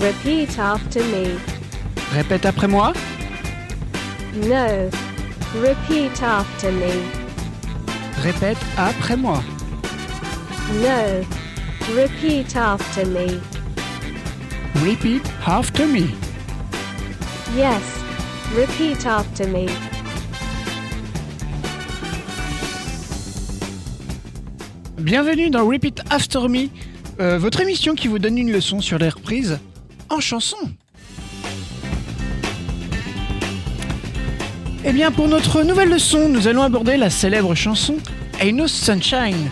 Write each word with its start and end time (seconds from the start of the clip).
Repeat 0.00 0.58
after 0.58 1.02
me. 1.02 1.38
Répète 2.14 2.46
après 2.46 2.66
moi. 2.66 2.94
No. 4.36 4.88
Repeat 5.60 6.22
after 6.22 6.72
me. 6.72 8.22
Répète 8.22 8.56
après 8.78 9.18
moi. 9.18 9.42
No. 10.80 11.22
Repeat 11.94 12.56
after 12.56 13.04
me. 13.04 13.38
Repeat 14.82 15.30
after 15.46 15.86
me. 15.86 16.08
Yes. 17.54 17.82
Repeat 18.56 19.04
after 19.04 19.46
me. 19.46 19.66
Bienvenue 24.96 25.50
dans 25.50 25.66
Repeat 25.68 26.00
After 26.08 26.48
Me, 26.48 26.68
euh, 27.20 27.36
votre 27.36 27.60
émission 27.60 27.94
qui 27.94 28.08
vous 28.08 28.18
donne 28.18 28.38
une 28.38 28.52
leçon 28.52 28.80
sur 28.80 28.96
les 28.96 29.10
reprises 29.10 29.58
chanson. 30.20 30.56
Eh 34.84 34.92
bien, 34.92 35.12
pour 35.12 35.28
notre 35.28 35.62
nouvelle 35.62 35.90
leçon, 35.90 36.28
nous 36.28 36.48
allons 36.48 36.62
aborder 36.62 36.96
la 36.96 37.08
célèbre 37.08 37.54
chanson 37.54 37.96
Ain't 38.40 38.52
No 38.52 38.66
Sunshine. 38.66 39.48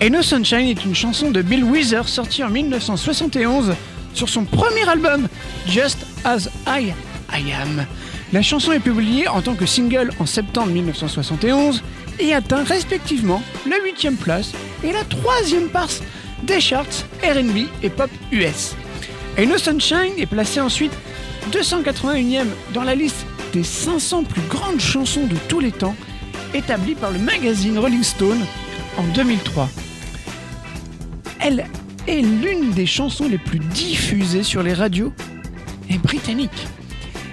Ain't 0.00 0.10
No 0.10 0.22
Sunshine 0.22 0.68
est 0.68 0.84
une 0.84 0.94
chanson 0.94 1.30
de 1.30 1.42
Bill 1.42 1.64
Withers 1.64 2.08
sortie 2.08 2.44
en 2.44 2.50
1971 2.50 3.74
sur 4.14 4.28
son 4.28 4.44
premier 4.44 4.88
album 4.88 5.28
Just 5.66 5.98
As 6.24 6.48
I, 6.66 6.92
Am. 7.32 7.86
La 8.32 8.42
chanson 8.42 8.70
est 8.70 8.80
publiée 8.80 9.26
en 9.26 9.42
tant 9.42 9.54
que 9.54 9.66
single 9.66 10.10
en 10.20 10.26
septembre 10.26 10.68
1971 10.68 11.82
et 12.20 12.32
atteint 12.32 12.62
respectivement 12.62 13.42
la 13.68 13.76
8 13.82 14.16
place 14.20 14.52
et 14.84 14.92
la 14.92 15.02
3 15.02 15.32
place 15.72 16.02
des 16.44 16.60
charts 16.60 17.04
RB 17.22 17.66
et 17.82 17.90
pop 17.90 18.10
US. 18.30 18.76
Ain't 19.36 19.46
No 19.46 19.58
Sunshine 19.58 20.12
est 20.18 20.26
placée 20.26 20.60
ensuite 20.60 20.92
281e 21.50 22.46
dans 22.74 22.82
la 22.82 22.94
liste 22.94 23.26
des 23.52 23.64
500 23.64 24.24
plus 24.24 24.42
grandes 24.42 24.80
chansons 24.80 25.26
de 25.26 25.36
tous 25.48 25.60
les 25.60 25.72
temps, 25.72 25.96
établie 26.54 26.94
par 26.94 27.10
le 27.10 27.18
magazine 27.18 27.78
Rolling 27.78 28.02
Stone 28.02 28.44
en 28.96 29.02
2003. 29.14 29.68
Elle 31.40 31.66
est 32.06 32.20
l'une 32.20 32.70
des 32.72 32.86
chansons 32.86 33.28
les 33.28 33.38
plus 33.38 33.58
diffusées 33.58 34.42
sur 34.42 34.62
les 34.62 34.74
radios 34.74 35.12
et 35.88 35.98
britanniques. 35.98 36.66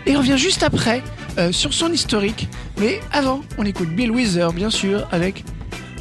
Et 0.05 0.15
on 0.15 0.19
revient 0.19 0.37
juste 0.37 0.63
après 0.63 1.03
euh, 1.37 1.51
sur 1.51 1.73
son 1.73 1.91
historique. 1.91 2.47
Mais 2.79 2.99
avant, 3.11 3.41
on 3.57 3.65
écoute 3.65 3.89
Bill 3.89 4.11
Wither, 4.11 4.47
bien 4.53 4.69
sûr, 4.69 5.07
avec 5.11 5.43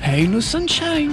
Hey 0.03 0.29
Sunshine. 0.41 1.13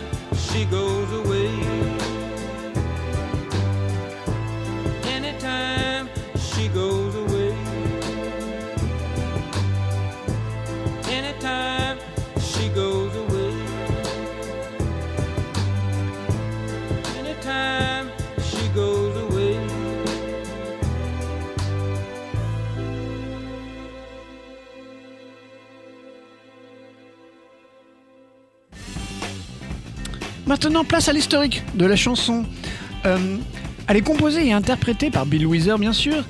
Maintenant, 30.51 30.83
place 30.83 31.07
à 31.07 31.13
l'historique 31.13 31.63
de 31.75 31.85
la 31.85 31.95
chanson. 31.95 32.43
Euh, 33.05 33.37
elle 33.87 33.95
est 33.95 34.01
composée 34.01 34.47
et 34.47 34.51
interprétée 34.51 35.09
par 35.09 35.25
Bill 35.25 35.47
Wither, 35.47 35.77
bien 35.77 35.93
sûr, 35.93 36.25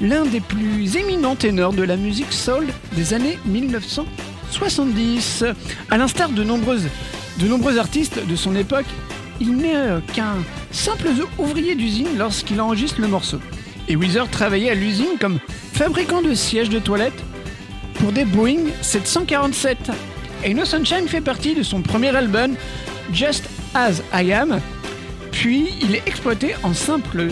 l'un 0.00 0.24
des 0.24 0.38
plus 0.38 0.96
éminents 0.96 1.34
ténors 1.34 1.72
de 1.72 1.82
la 1.82 1.96
musique 1.96 2.32
soul 2.32 2.68
des 2.92 3.12
années 3.12 3.40
1970. 3.44 5.46
À 5.90 5.96
l'instar 5.96 6.28
de, 6.28 6.44
nombreuses, 6.44 6.86
de 7.40 7.48
nombreux 7.48 7.78
artistes 7.78 8.24
de 8.24 8.36
son 8.36 8.54
époque, 8.54 8.86
il 9.40 9.56
n'est 9.56 9.74
euh, 9.74 9.98
qu'un 10.12 10.36
simple 10.70 11.08
ouvrier 11.36 11.74
d'usine 11.74 12.16
lorsqu'il 12.16 12.60
enregistre 12.60 13.00
le 13.00 13.08
morceau. 13.08 13.40
Et 13.88 13.96
Wither 13.96 14.28
travaillait 14.30 14.70
à 14.70 14.76
l'usine 14.76 15.18
comme 15.20 15.40
fabricant 15.72 16.22
de 16.22 16.34
sièges 16.34 16.70
de 16.70 16.78
toilette 16.78 17.20
pour 17.94 18.12
des 18.12 18.26
Boeing 18.26 18.66
747. 18.80 19.90
Et 20.44 20.54
No 20.54 20.64
Sunshine 20.64 21.08
fait 21.08 21.20
partie 21.20 21.56
de 21.56 21.64
son 21.64 21.82
premier 21.82 22.14
album, 22.14 22.54
Just 23.12 23.48
As 23.78 24.00
I 24.10 24.32
Am, 24.32 24.58
puis 25.32 25.68
il 25.82 25.94
est 25.94 26.02
exploité 26.08 26.54
en 26.62 26.72
simple 26.72 27.28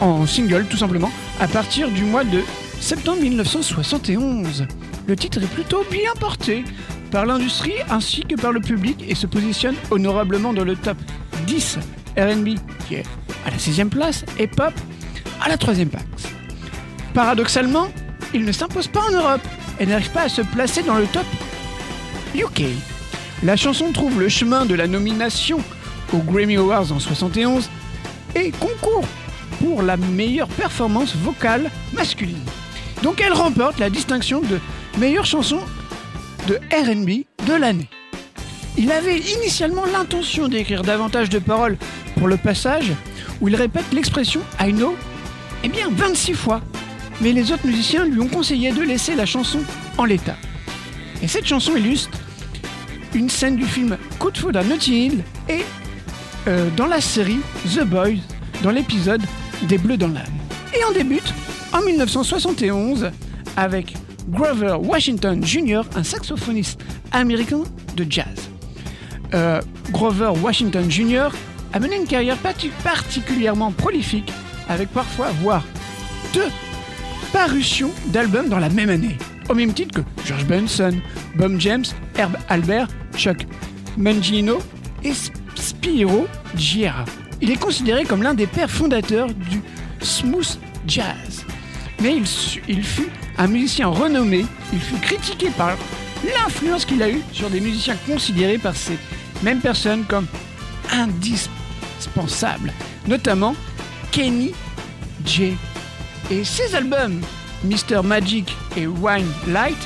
en 0.00 0.24
single 0.24 0.64
tout 0.70 0.76
simplement 0.76 1.10
à 1.40 1.48
partir 1.48 1.90
du 1.90 2.04
mois 2.04 2.22
de 2.22 2.42
septembre 2.78 3.20
1971. 3.22 4.68
Le 5.08 5.16
titre 5.16 5.42
est 5.42 5.52
plutôt 5.52 5.84
bien 5.90 6.12
porté 6.20 6.62
par 7.10 7.26
l'industrie 7.26 7.74
ainsi 7.90 8.22
que 8.22 8.36
par 8.36 8.52
le 8.52 8.60
public 8.60 9.04
et 9.08 9.16
se 9.16 9.26
positionne 9.26 9.74
honorablement 9.90 10.52
dans 10.52 10.62
le 10.62 10.76
top 10.76 10.98
10 11.48 11.80
RB 12.16 12.50
qui 12.86 12.94
est 12.94 13.04
à 13.44 13.50
la 13.50 13.58
6 13.58 13.86
place 13.86 14.24
et 14.38 14.46
pop 14.46 14.72
à 15.42 15.48
la 15.48 15.58
3 15.58 15.74
place. 15.86 16.32
Paradoxalement, 17.12 17.88
il 18.32 18.44
ne 18.44 18.52
s'impose 18.52 18.86
pas 18.86 19.00
en 19.00 19.10
Europe 19.10 19.42
et 19.80 19.86
n'arrive 19.86 20.12
pas 20.12 20.22
à 20.22 20.28
se 20.28 20.42
placer 20.42 20.84
dans 20.84 20.94
le 20.94 21.06
top 21.06 21.26
UK. 22.36 22.66
La 23.42 23.56
chanson 23.56 23.90
trouve 23.92 24.20
le 24.20 24.28
chemin 24.28 24.66
de 24.66 24.74
la 24.74 24.86
nomination 24.86 25.58
aux 26.12 26.18
Grammy 26.18 26.56
Awards 26.56 26.92
en 26.92 26.98
71 26.98 27.70
et 28.34 28.50
concourt 28.50 29.06
pour 29.60 29.82
la 29.82 29.96
meilleure 29.96 30.48
performance 30.48 31.16
vocale 31.16 31.70
masculine. 31.94 32.44
Donc 33.02 33.22
elle 33.22 33.32
remporte 33.32 33.78
la 33.78 33.88
distinction 33.88 34.42
de 34.42 34.58
meilleure 34.98 35.24
chanson 35.24 35.60
de 36.48 36.56
RB 36.70 37.24
de 37.46 37.54
l'année. 37.54 37.88
Il 38.76 38.92
avait 38.92 39.18
initialement 39.18 39.86
l'intention 39.86 40.48
d'écrire 40.48 40.82
davantage 40.82 41.30
de 41.30 41.38
paroles 41.38 41.78
pour 42.18 42.28
le 42.28 42.36
passage 42.36 42.92
où 43.40 43.48
il 43.48 43.56
répète 43.56 43.90
l'expression 43.92 44.42
I 44.60 44.72
know 44.72 44.94
eh 45.64 45.68
bien 45.68 45.88
26 45.90 46.34
fois. 46.34 46.60
Mais 47.22 47.32
les 47.32 47.52
autres 47.52 47.66
musiciens 47.66 48.04
lui 48.04 48.20
ont 48.20 48.28
conseillé 48.28 48.72
de 48.72 48.82
laisser 48.82 49.14
la 49.14 49.26
chanson 49.26 49.60
en 49.98 50.04
l'état. 50.04 50.36
Et 51.22 51.28
cette 51.28 51.46
chanson 51.46 51.76
illustre 51.76 52.18
une 53.14 53.28
scène 53.28 53.56
du 53.56 53.64
film 53.64 53.96
Coup 54.18 54.30
de 54.30 54.38
foudre 54.38 54.58
à 54.60 54.64
Notting 54.64 54.94
Hill 54.94 55.24
et 55.48 55.60
euh, 56.48 56.68
dans 56.76 56.86
la 56.86 57.00
série 57.00 57.40
The 57.74 57.84
Boys, 57.84 58.18
dans 58.62 58.70
l'épisode 58.70 59.22
Des 59.68 59.78
Bleus 59.78 59.96
dans 59.96 60.08
l'âme. 60.08 60.24
Et 60.74 60.78
on 60.88 60.92
débute 60.92 61.34
en 61.72 61.82
1971 61.82 63.10
avec 63.56 63.94
Grover 64.28 64.76
Washington 64.82 65.44
Jr., 65.44 65.82
un 65.96 66.04
saxophoniste 66.04 66.80
américain 67.12 67.62
de 67.96 68.06
jazz. 68.08 68.48
Euh, 69.34 69.60
Grover 69.90 70.32
Washington 70.42 70.90
Jr. 70.90 71.28
a 71.72 71.80
mené 71.80 71.96
une 71.96 72.06
carrière 72.06 72.36
parti- 72.36 72.70
particulièrement 72.84 73.72
prolifique, 73.72 74.32
avec 74.68 74.88
parfois, 74.90 75.28
voire 75.42 75.64
deux 76.32 76.48
parutions 77.32 77.90
d'albums 78.06 78.48
dans 78.48 78.58
la 78.58 78.68
même 78.68 78.90
année, 78.90 79.16
au 79.48 79.54
même 79.54 79.72
titre 79.72 80.00
que 80.02 80.06
George 80.26 80.46
Benson, 80.46 80.94
Bob 81.36 81.56
James, 81.58 81.84
Herb 82.16 82.36
Albert, 82.48 82.88
Chuck 83.16 83.46
Mangino 83.96 84.58
et 85.02 85.12
Spiro 85.54 86.26
Giera. 86.54 87.04
Il 87.40 87.50
est 87.50 87.56
considéré 87.56 88.04
comme 88.04 88.22
l'un 88.22 88.34
des 88.34 88.46
pères 88.46 88.70
fondateurs 88.70 89.28
du 89.28 89.62
smooth 90.00 90.58
jazz. 90.86 91.44
Mais 92.00 92.16
il 92.68 92.82
fut 92.84 93.10
un 93.38 93.46
musicien 93.46 93.88
renommé, 93.88 94.44
il 94.72 94.80
fut 94.80 94.96
critiqué 94.96 95.50
par 95.50 95.76
l'influence 96.24 96.84
qu'il 96.84 97.02
a 97.02 97.10
eue 97.10 97.22
sur 97.32 97.50
des 97.50 97.60
musiciens 97.60 97.96
considérés 98.06 98.58
par 98.58 98.74
ces 98.76 98.98
mêmes 99.42 99.60
personnes 99.60 100.04
comme 100.04 100.26
indispensables, 100.92 102.72
notamment 103.06 103.54
Kenny 104.10 104.52
J. 105.24 105.56
Et 106.30 106.44
ses 106.44 106.74
albums, 106.74 107.20
Mr. 107.64 108.02
Magic 108.04 108.54
et 108.76 108.86
Wine 108.86 109.30
Light, 109.48 109.78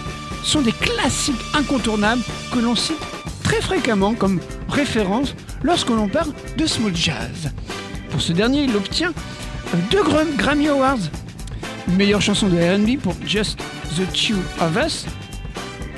sont 0.44 0.60
des 0.60 0.72
classiques 0.72 1.40
incontournables 1.54 2.22
que 2.52 2.58
l'on 2.58 2.76
cite 2.76 2.98
très 3.54 3.62
fréquemment 3.62 4.14
comme 4.14 4.40
référence 4.68 5.34
lorsque 5.62 5.88
l'on 5.90 6.08
parle 6.08 6.32
de 6.56 6.66
smooth 6.66 6.96
jazz. 6.96 7.52
Pour 8.10 8.20
ce 8.20 8.32
dernier, 8.32 8.64
il 8.64 8.74
obtient 8.74 9.12
deux 9.92 10.02
Gram- 10.02 10.34
Grammy 10.36 10.66
Awards. 10.68 10.98
Meilleure 11.96 12.20
chanson 12.22 12.48
de 12.48 12.56
R&B 12.56 12.98
pour 13.00 13.14
Just 13.24 13.58
the 13.96 14.12
Two 14.12 14.38
of 14.60 14.76
Us 14.84 15.06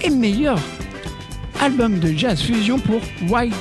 et 0.03 0.11
meilleur 0.11 0.59
album 1.61 1.99
de 1.99 2.13
jazz 2.13 2.43
fusion 2.43 2.79
pour 2.79 3.01
White 3.31 3.55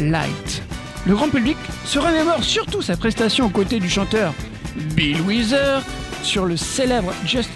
Light. 0.00 0.62
Le 1.06 1.14
grand 1.14 1.28
public 1.28 1.56
se 1.84 1.98
remémore 1.98 2.42
surtout 2.42 2.80
sa 2.80 2.96
prestation 2.96 3.46
aux 3.46 3.50
côtés 3.50 3.78
du 3.80 3.90
chanteur 3.90 4.32
Bill 4.94 5.20
Wither 5.22 5.80
sur 6.22 6.46
le 6.46 6.56
célèbre 6.56 7.12
Just 7.26 7.50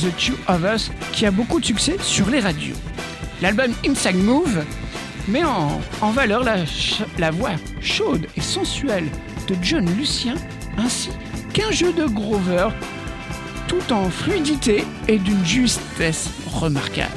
the 0.00 0.08
Two 0.16 0.34
of 0.48 0.62
Us 0.74 0.90
qui 1.12 1.26
a 1.26 1.30
beaucoup 1.30 1.60
de 1.60 1.64
succès 1.66 1.96
sur 2.02 2.28
les 2.28 2.40
radios. 2.40 2.74
L'album 3.40 3.72
Inside 3.86 4.16
Move 4.16 4.64
met 5.28 5.44
en, 5.44 6.10
valeur 6.10 6.42
la, 6.42 6.56
la 7.18 7.30
voix 7.30 7.52
chaude 7.80 8.26
et 8.36 8.40
sensuelle 8.40 9.06
de 9.48 9.56
John 9.62 9.86
Lucien 9.96 10.34
ainsi 10.78 11.10
qu'un 11.52 11.70
jeu 11.70 11.92
de 11.92 12.04
Grover 12.04 12.68
tout 13.68 13.92
en 13.92 14.10
fluidité 14.10 14.84
et 15.08 15.18
d'une 15.18 15.44
justesse 15.44 16.28
remarquable. 16.46 17.10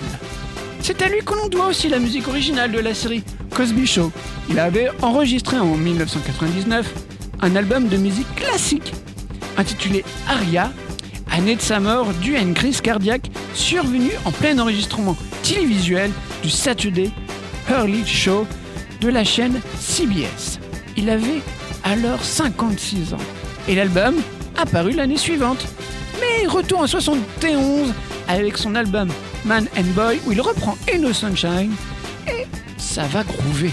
C'est 0.82 1.02
à 1.02 1.10
lui 1.10 1.20
que 1.20 1.34
l'on 1.34 1.48
doit 1.48 1.68
aussi 1.68 1.90
la 1.90 2.00
musique 2.00 2.28
originale 2.28 2.72
de 2.72 2.80
la 2.80 2.94
série 2.94 3.24
Cosby 3.50 3.88
Show. 3.88 4.12
Il 4.50 4.60
avait 4.60 4.90
enregistré 5.02 5.58
en 5.58 5.76
1999 5.76 6.94
un 7.42 7.56
album 7.56 7.88
de 7.88 7.98
musique 7.98 8.34
classique 8.36 8.94
intitulé 9.58 10.04
Aria, 10.28 10.72
année 11.32 11.56
de 11.56 11.62
sa 11.62 11.80
mort 11.80 12.08
due 12.22 12.36
à 12.36 12.42
une 12.42 12.54
crise 12.54 12.82
cardiaque 12.82 13.32
survenue 13.54 14.14
en 14.26 14.32
plein 14.32 14.58
enregistrement 14.60 15.18
télévisuel 15.44 16.12
du 16.44 16.50
Saturday 16.50 17.10
Early 17.70 18.06
Show 18.06 18.48
de 19.02 19.10
la 19.10 19.24
chaîne 19.24 19.62
CBS. 19.80 20.60
Il 20.98 21.10
avait 21.10 21.42
alors 21.84 22.24
56 22.24 23.14
ans 23.14 23.26
et 23.68 23.76
l'album 23.76 24.16
apparu 24.58 24.92
l'année 24.92 25.18
suivante. 25.18 25.66
Mais 26.20 26.48
retour 26.48 26.80
en 26.80 26.88
71 26.88 27.94
avec 28.28 28.58
son 28.58 28.76
album 28.76 29.10
Man 29.44 29.68
and 29.78 29.94
Boy 29.96 30.20
où 30.26 30.32
il 30.32 30.42
reprend 30.42 30.78
No 31.00 31.14
Sunshine 31.14 31.74
et 32.28 32.46
ça 32.78 33.04
va 33.04 33.24
groover. 33.24 33.72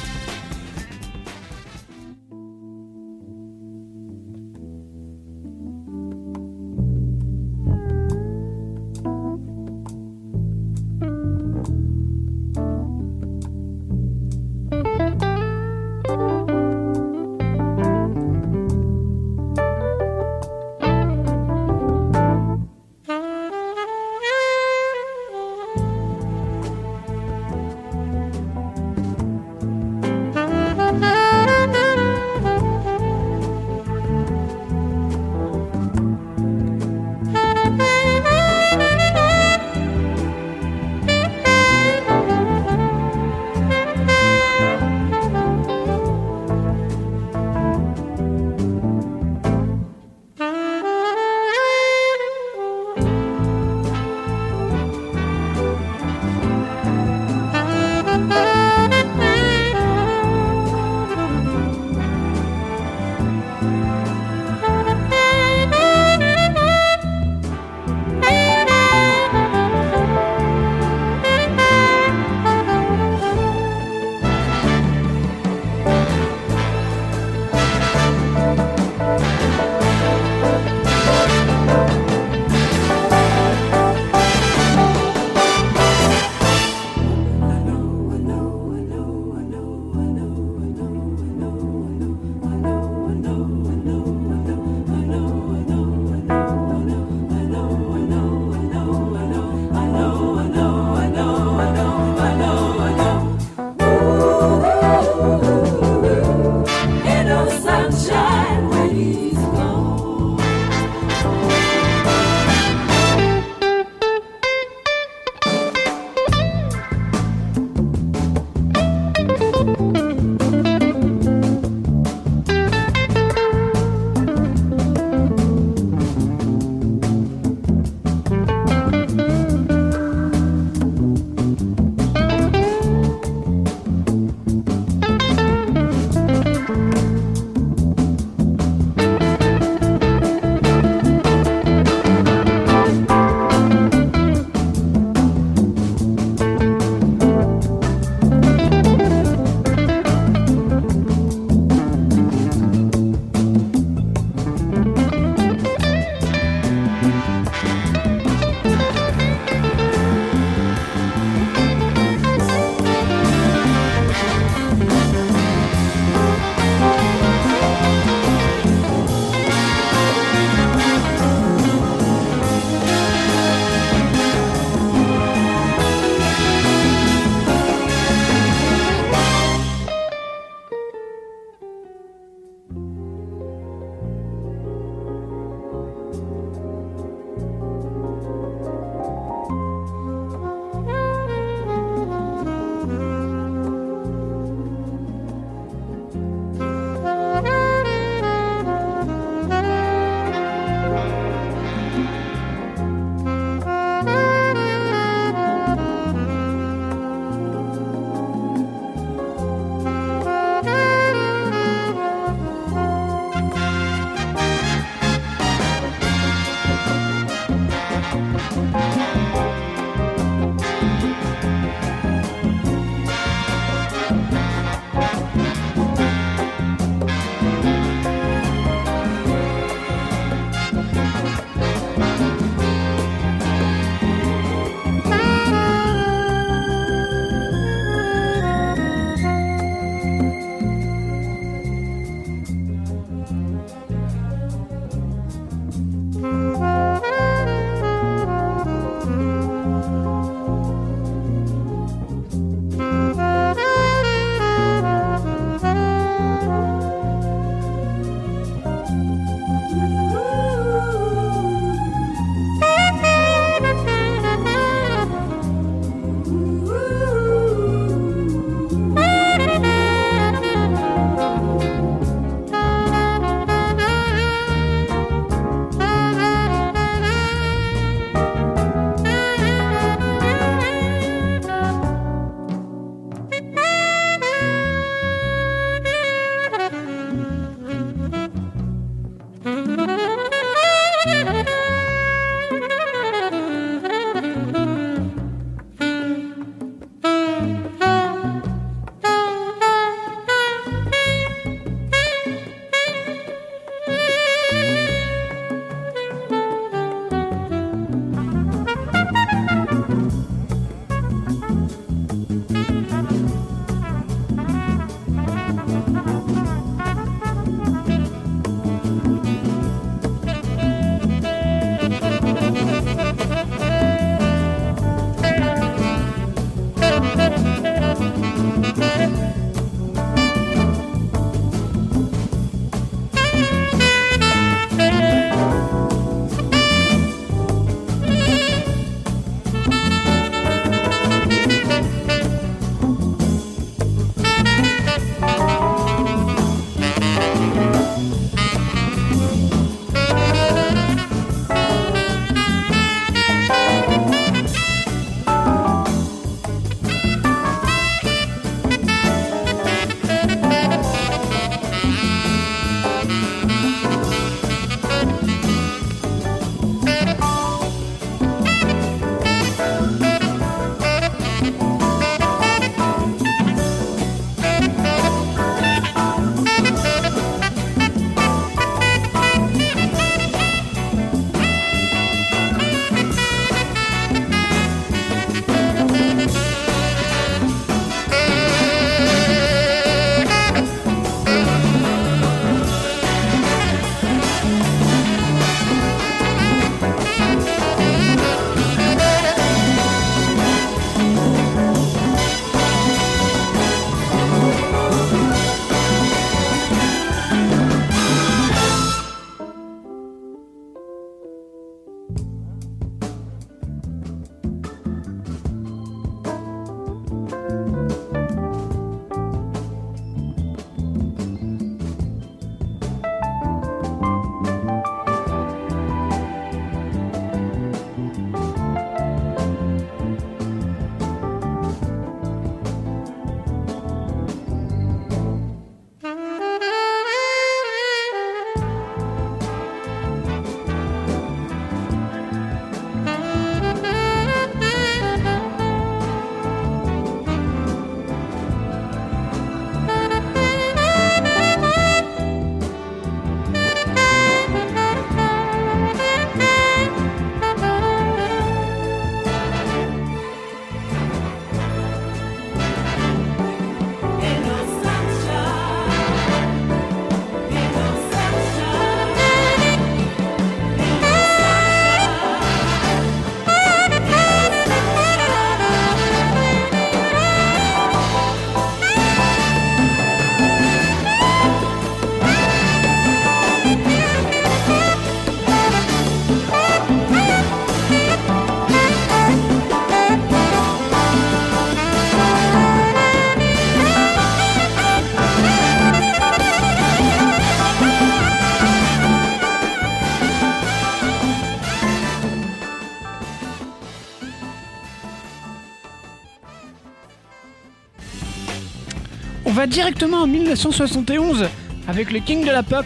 Directement 509.73 510.19
en 510.19 510.27
1971 510.27 511.49
avec 511.89 512.13
le 512.13 512.19
king 512.19 512.45
de 512.45 512.51
la 512.51 512.63
pop, 512.63 512.85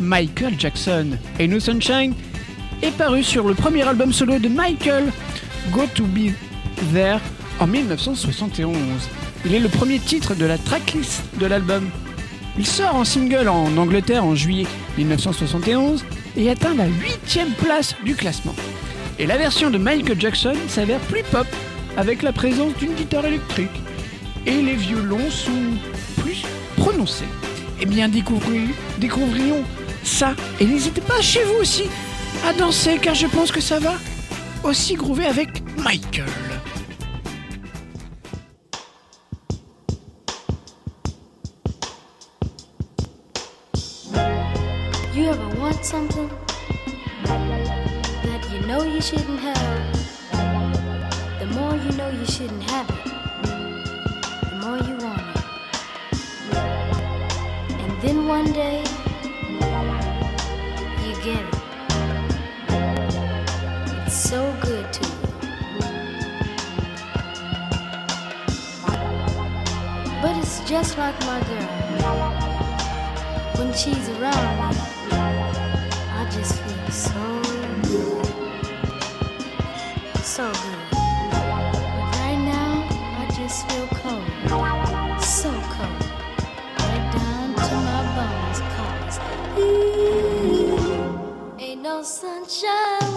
Michael 0.00 0.52
Jackson. 0.58 1.16
Et 1.38 1.48
No 1.48 1.58
Sunshine 1.58 2.12
est 2.82 2.90
paru 2.90 3.24
sur 3.24 3.48
le 3.48 3.54
premier 3.54 3.88
album 3.88 4.12
solo 4.12 4.38
de 4.38 4.48
Michael, 4.48 5.12
Go 5.72 5.84
to 5.94 6.04
Be 6.04 6.32
There, 6.92 7.20
en 7.58 7.66
1971. 7.66 8.76
Il 9.46 9.54
est 9.54 9.60
le 9.60 9.70
premier 9.70 9.98
titre 9.98 10.34
de 10.34 10.44
la 10.44 10.58
tracklist 10.58 11.22
de 11.40 11.46
l'album. 11.46 11.88
Il 12.58 12.66
sort 12.66 12.96
en 12.96 13.04
single 13.04 13.48
en 13.48 13.74
Angleterre 13.78 14.24
en 14.24 14.34
juillet 14.34 14.66
1971 14.98 16.04
et 16.36 16.50
atteint 16.50 16.74
la 16.74 16.86
8 16.86 17.56
place 17.56 17.96
du 18.04 18.14
classement. 18.14 18.54
Et 19.18 19.24
la 19.24 19.38
version 19.38 19.70
de 19.70 19.78
Michael 19.78 20.20
Jackson 20.20 20.54
s'avère 20.68 21.00
plus 21.00 21.22
pop 21.30 21.46
avec 21.96 22.20
la 22.20 22.32
présence 22.32 22.74
d'une 22.74 22.92
guitare 22.92 23.24
électrique 23.24 23.70
et 24.46 24.62
les 24.62 24.74
violons 24.74 25.30
sont 25.30 25.50
plus 26.80 26.90
prononcés. 26.90 27.24
Eh 27.80 27.86
bien, 27.86 28.08
découvri- 28.08 28.74
découvrions 28.98 29.64
ça 30.02 30.34
et 30.60 30.64
n'hésitez 30.66 31.00
pas 31.00 31.20
chez 31.20 31.42
vous 31.44 31.60
aussi 31.60 31.84
à 32.48 32.52
danser 32.52 32.98
car 33.00 33.14
je 33.14 33.26
pense 33.26 33.52
que 33.52 33.60
ça 33.60 33.78
va 33.78 33.94
aussi 34.64 34.94
groover 34.94 35.26
avec 35.26 35.48
Michael. 35.78 36.24
One 58.28 58.52
day, 58.52 58.84
you 61.04 61.14
get 61.24 61.42
it. 61.44 61.54
It's 64.06 64.14
so 64.14 64.54
good 64.60 64.92
to 64.92 65.06
you. 65.06 65.12
But 70.22 70.36
it's 70.36 70.60
just 70.68 70.96
like 70.98 71.18
my 71.20 71.40
girl. 71.40 71.68
When 73.56 73.72
she's 73.74 74.08
around 74.10 74.76
I 75.12 76.28
just 76.30 76.54
feel 76.62 76.90
so 76.90 77.42
good. 77.82 78.26
So 80.22 80.52
good. 80.52 80.80
But 81.30 81.44
right 82.20 82.40
now, 82.44 82.86
I 83.18 83.26
just 83.34 83.68
feel 83.68 83.86
cold. 83.88 84.19
Sunshine 92.02 93.09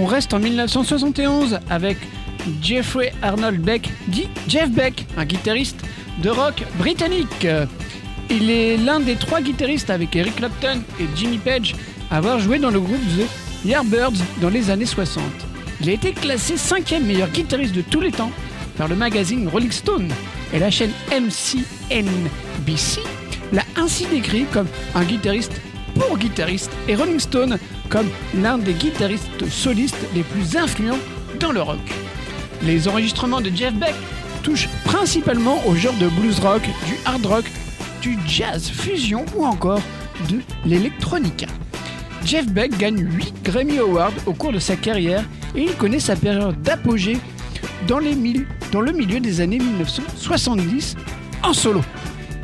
On 0.00 0.06
reste 0.06 0.32
en 0.32 0.38
1971 0.38 1.58
avec 1.68 1.98
Jeffrey 2.62 3.12
Arnold 3.20 3.60
Beck, 3.60 3.90
dit 4.06 4.28
Jeff 4.46 4.70
Beck, 4.70 5.04
un 5.16 5.24
guitariste 5.24 5.80
de 6.22 6.30
rock 6.30 6.62
britannique. 6.78 7.48
Il 8.30 8.48
est 8.48 8.76
l'un 8.76 9.00
des 9.00 9.16
trois 9.16 9.40
guitaristes 9.40 9.90
avec 9.90 10.14
Eric 10.14 10.36
Clapton 10.36 10.82
et 11.00 11.06
Jimmy 11.16 11.38
Page 11.38 11.74
à 12.12 12.18
avoir 12.18 12.38
joué 12.38 12.60
dans 12.60 12.70
le 12.70 12.78
groupe 12.78 13.00
The 13.18 13.66
Yardbirds 13.66 14.22
dans 14.40 14.50
les 14.50 14.70
années 14.70 14.86
60. 14.86 15.20
Il 15.80 15.88
a 15.88 15.92
été 15.94 16.12
classé 16.12 16.56
cinquième 16.56 17.04
meilleur 17.04 17.30
guitariste 17.30 17.74
de 17.74 17.82
tous 17.82 18.00
les 18.00 18.12
temps 18.12 18.30
par 18.76 18.86
le 18.86 18.94
magazine 18.94 19.48
Rolling 19.48 19.72
Stone 19.72 20.12
et 20.52 20.60
la 20.60 20.70
chaîne 20.70 20.92
MCNBC 21.10 23.00
l'a 23.52 23.64
ainsi 23.74 24.06
décrit 24.06 24.44
comme 24.52 24.68
un 24.94 25.02
guitariste 25.02 25.60
pour 25.96 26.16
guitariste 26.18 26.70
et 26.86 26.94
Rolling 26.94 27.18
Stone 27.18 27.58
comme 27.88 28.08
l'un 28.34 28.58
des 28.58 28.74
guitaristes 28.74 29.48
solistes 29.48 29.96
les 30.14 30.22
plus 30.22 30.56
influents 30.56 30.98
dans 31.40 31.52
le 31.52 31.62
rock. 31.62 31.78
Les 32.62 32.88
enregistrements 32.88 33.40
de 33.40 33.50
Jeff 33.54 33.74
Beck 33.74 33.94
touchent 34.42 34.68
principalement 34.84 35.64
au 35.66 35.74
genre 35.74 35.94
de 35.94 36.08
blues 36.08 36.40
rock, 36.40 36.62
du 36.86 36.94
hard 37.04 37.26
rock, 37.26 37.44
du 38.02 38.18
jazz 38.26 38.68
fusion 38.68 39.24
ou 39.36 39.44
encore 39.44 39.82
de 40.28 40.40
l'électronica. 40.64 41.46
Jeff 42.24 42.46
Beck 42.46 42.76
gagne 42.76 43.06
8 43.10 43.42
Grammy 43.44 43.78
Awards 43.78 44.12
au 44.26 44.32
cours 44.32 44.52
de 44.52 44.58
sa 44.58 44.76
carrière 44.76 45.24
et 45.54 45.62
il 45.62 45.74
connaît 45.74 46.00
sa 46.00 46.16
période 46.16 46.60
d'apogée 46.62 47.18
dans, 47.86 47.98
le 48.00 48.12
milieu 48.92 49.20
des 49.20 49.40
années 49.40 49.58
1970 49.58 50.96
en 51.42 51.52
solo. 51.52 51.82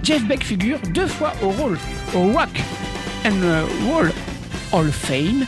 Jeff 0.02 0.22
Beck 0.24 0.44
figure 0.44 0.78
deux 0.92 1.06
fois 1.06 1.32
au 1.42 1.48
rôle 1.48 1.78
au 2.14 2.32
Rock 2.32 2.60
and 3.26 3.40
Roll 3.90 4.12
Hall 4.74 4.88
of 4.88 4.94
Fame. 4.94 5.46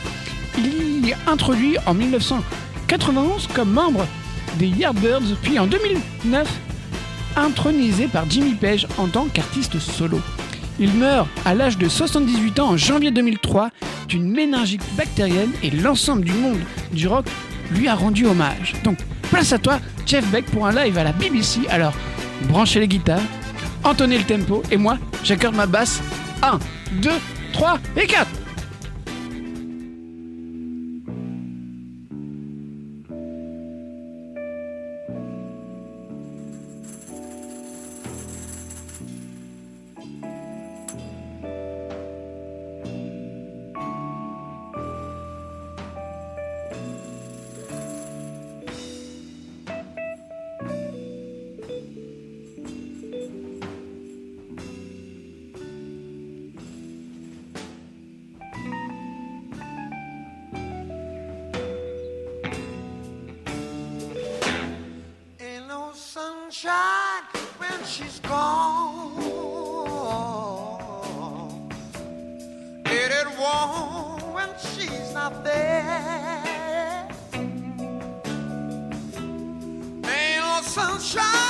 Il 0.57 1.09
est 1.09 1.17
introduit 1.27 1.77
en 1.85 1.93
1991 1.93 3.47
comme 3.53 3.71
membre 3.71 4.07
des 4.57 4.67
Yardbirds, 4.67 5.35
puis 5.41 5.59
en 5.59 5.67
2009 5.67 6.47
intronisé 7.35 8.07
par 8.07 8.29
Jimmy 8.29 8.53
Page 8.53 8.87
en 8.97 9.07
tant 9.07 9.25
qu'artiste 9.25 9.79
solo. 9.79 10.21
Il 10.79 10.93
meurt 10.93 11.27
à 11.45 11.53
l'âge 11.53 11.77
de 11.77 11.89
78 11.89 12.59
ans 12.59 12.69
en 12.69 12.77
janvier 12.77 13.11
2003 13.11 13.69
d'une 14.07 14.31
méningite 14.31 14.83
bactérienne 14.95 15.51
et 15.61 15.71
l'ensemble 15.71 16.23
du 16.23 16.31
monde 16.31 16.59
du 16.93 17.07
rock 17.07 17.25
lui 17.71 17.89
a 17.89 17.95
rendu 17.95 18.25
hommage. 18.25 18.73
Donc, 18.83 18.97
place 19.29 19.51
à 19.51 19.57
toi, 19.57 19.79
Jeff 20.05 20.25
Beck, 20.31 20.45
pour 20.45 20.65
un 20.65 20.71
live 20.71 20.97
à 20.97 21.03
la 21.03 21.11
BBC. 21.11 21.59
Alors, 21.69 21.93
branchez 22.43 22.79
les 22.79 22.87
guitares, 22.87 23.21
entonnez 23.83 24.17
le 24.17 24.23
tempo, 24.23 24.63
et 24.71 24.77
moi, 24.77 24.97
j'accorde 25.23 25.55
ma 25.55 25.65
basse. 25.65 26.01
1, 26.41 26.59
2, 27.01 27.09
3 27.51 27.79
et 27.97 28.07
4 28.07 28.46
she's 67.97 68.19
gone. 68.19 69.17
It 72.85 73.11
ain't 73.11 73.39
warm 73.39 74.33
when 74.35 74.49
she's 74.59 75.13
not 75.13 75.43
there. 75.43 77.07
Ain't 80.13 80.41
no 80.45 80.61
sunshine 80.61 81.46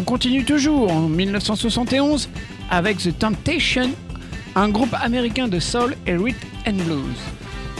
On 0.00 0.02
continue 0.02 0.44
toujours 0.44 0.90
en 0.90 1.10
1971 1.10 2.30
avec 2.70 2.96
The 2.96 3.18
Temptation, 3.18 3.90
un 4.54 4.70
groupe 4.70 4.94
américain 4.94 5.46
de 5.46 5.60
soul 5.60 5.94
et 6.06 6.16
rhythm 6.16 6.38
and 6.66 6.82
blues. 6.86 7.18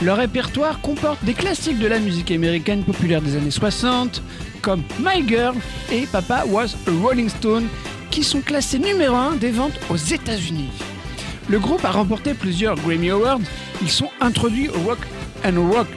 Leur 0.03 0.17
répertoire 0.17 0.81
comporte 0.81 1.25
des 1.25 1.33
classiques 1.33 1.79
de 1.79 1.87
la 1.87 1.97
musique 1.97 2.29
américaine 2.29 2.83
populaire 2.83 3.23
des 3.23 3.35
années 3.37 3.49
60, 3.49 4.21
comme 4.61 4.83
My 4.99 5.27
Girl 5.27 5.55
et 5.91 6.05
Papa 6.05 6.43
Was 6.47 6.75
a 6.85 6.91
Rolling 7.01 7.27
Stone, 7.27 7.65
qui 8.11 8.23
sont 8.23 8.41
classés 8.41 8.77
numéro 8.77 9.15
1 9.15 9.37
des 9.37 9.49
ventes 9.49 9.79
aux 9.89 9.97
États-Unis. 9.97 10.69
Le 11.49 11.57
groupe 11.57 11.83
a 11.83 11.91
remporté 11.91 12.35
plusieurs 12.35 12.75
Grammy 12.75 13.09
Awards. 13.09 13.41
Ils 13.81 13.89
sont 13.89 14.11
introduits 14.19 14.69
au 14.69 14.79
Rock 14.87 14.99
and 15.43 15.71
Rock 15.71 15.87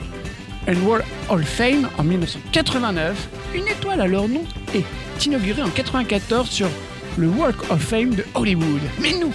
and 0.67 0.83
Roll 0.87 1.03
Hall 1.29 1.41
of 1.41 1.47
Fame 1.47 1.87
en 1.99 2.03
1989. 2.03 3.29
Une 3.53 3.67
étoile 3.67 4.01
à 4.01 4.07
leur 4.07 4.27
nom 4.27 4.43
est 4.73 4.83
inaugurée 5.23 5.61
en 5.61 5.67
1994 5.67 6.49
sur 6.49 6.67
le 7.17 7.27
Walk 7.27 7.55
of 7.69 7.81
Fame 7.81 8.15
de 8.15 8.25
Hollywood. 8.33 8.81
Mais 9.01 9.13
nous, 9.19 9.31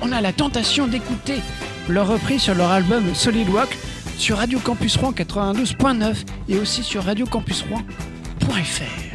on 0.00 0.12
a 0.12 0.20
la 0.20 0.32
tentation 0.32 0.86
d'écouter 0.86 1.40
leur 1.88 2.08
reprise 2.08 2.42
sur 2.42 2.54
leur 2.54 2.70
album 2.70 3.14
Solid 3.14 3.48
Rock 3.48 3.76
sur 4.16 4.36
Radio 4.36 4.58
Campus 4.60 4.96
Rouen 4.96 5.12
92.9 5.12 6.14
et 6.48 6.58
aussi 6.58 6.82
sur 6.82 7.04
radiocampusrouen.fr. 7.04 9.09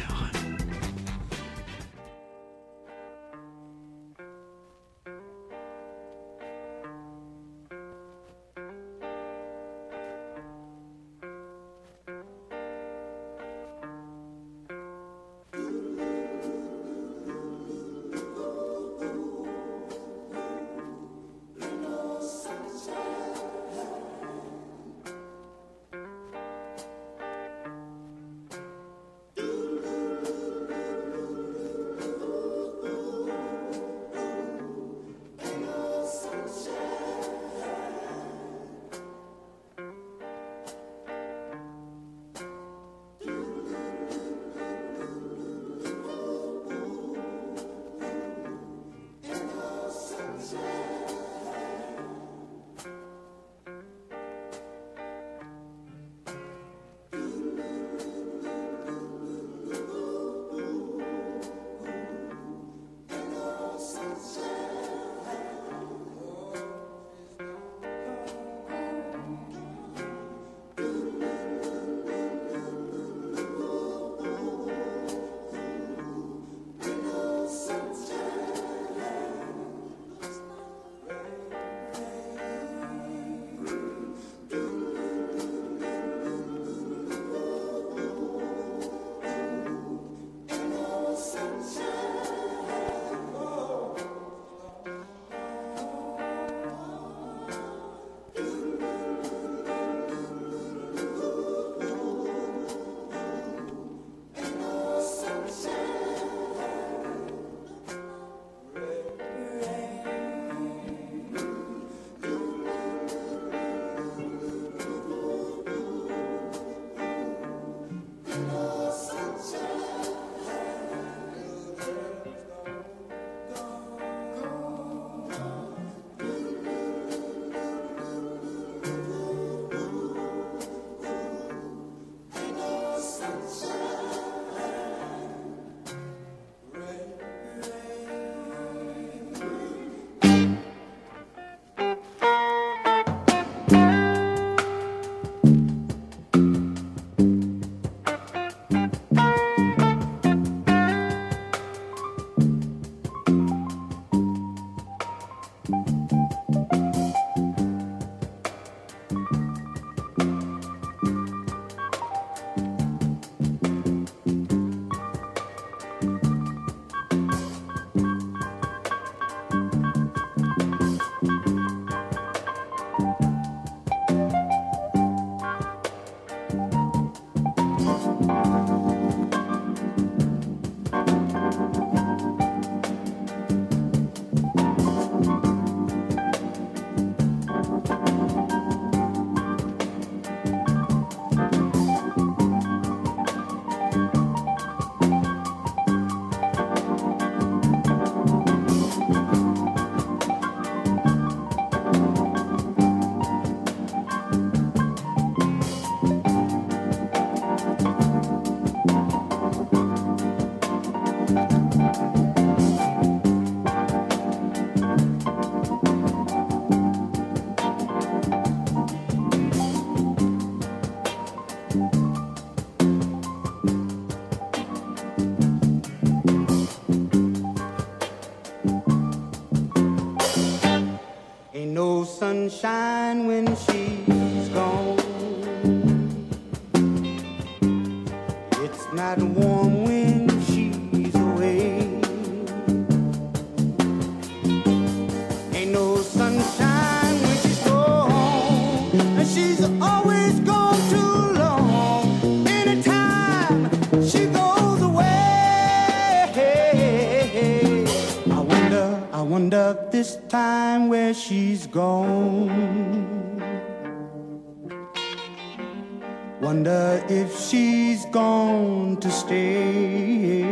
to 269.00 269.10
stay. 269.10 270.42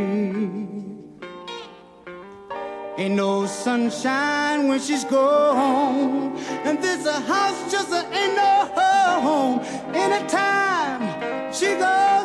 Ain't 2.96 3.14
no 3.14 3.46
sunshine 3.46 4.68
when 4.68 4.80
she's 4.80 5.04
gone. 5.04 6.36
And 6.64 6.80
this 6.80 7.06
a 7.06 7.20
house 7.20 7.70
just 7.70 7.92
ain't 7.92 8.36
no 8.36 8.54
home. 9.20 9.60
Anytime 9.94 11.52
she 11.52 11.74
goes 11.74 12.23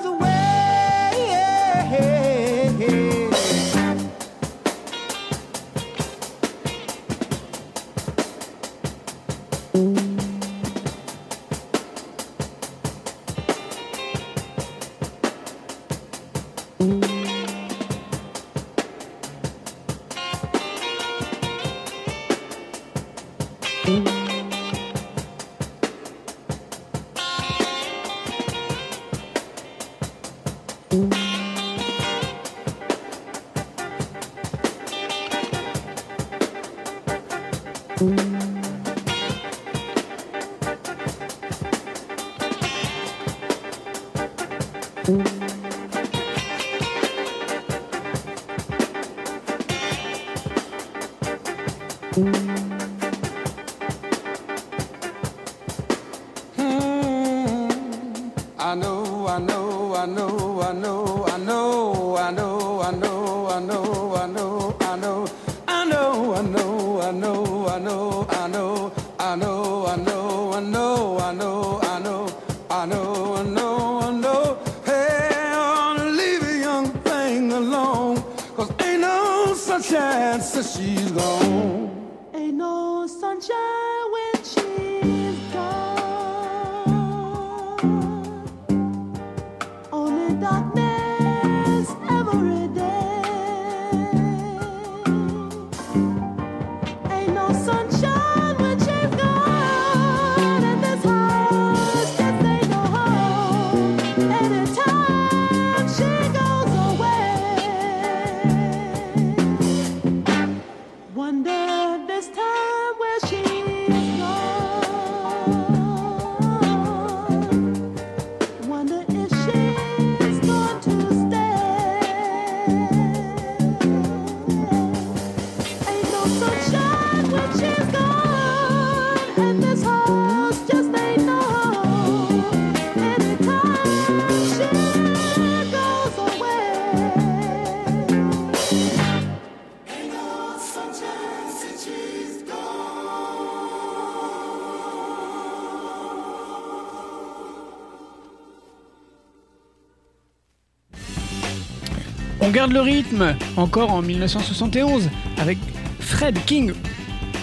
le 152.67 152.81
rythme, 152.81 153.35
encore 153.57 153.91
en 153.91 154.01
1971, 154.01 155.09
avec 155.37 155.57
Fred 155.99 156.37
King, 156.45 156.73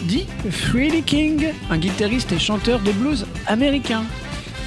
dit 0.03 0.27
Freddie 0.51 1.03
King, 1.03 1.49
un 1.71 1.79
guitariste 1.79 2.33
et 2.33 2.39
chanteur 2.39 2.81
de 2.81 2.93
blues 2.93 3.27
américain. 3.47 4.05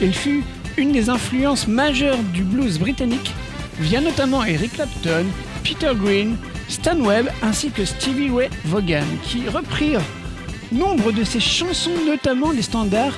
Il 0.02 0.14
fut 0.14 0.44
une 0.78 0.92
des 0.92 1.10
influences 1.10 1.68
majeures 1.68 2.18
du 2.34 2.44
blues 2.44 2.80
britannique, 2.80 3.32
via 3.80 4.02
notamment 4.02 4.44
Eric 4.44 4.74
Clapton, 4.74 5.26
Peter 5.64 5.92
Green, 5.96 6.36
Stan 6.68 7.00
Webb 7.00 7.30
ainsi 7.42 7.70
que 7.70 7.86
Stevie 7.86 8.32
Ray 8.32 8.50
Vaughan, 8.66 9.06
qui 9.24 9.48
reprirent 9.48 10.02
nombre 10.72 11.12
de 11.12 11.24
ses 11.24 11.40
chansons, 11.40 11.92
notamment 12.06 12.52
les 12.52 12.62
standards 12.62 13.18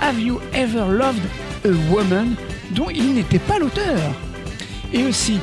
Have 0.00 0.20
You 0.20 0.40
Ever 0.52 0.86
Loved 0.90 1.22
a 1.64 1.92
Woman, 1.92 2.34
dont 2.72 2.90
il 2.90 3.14
n'était 3.14 3.38
pas 3.38 3.58
l'auteur, 3.58 3.98
et 4.92 5.04
aussi 5.04 5.38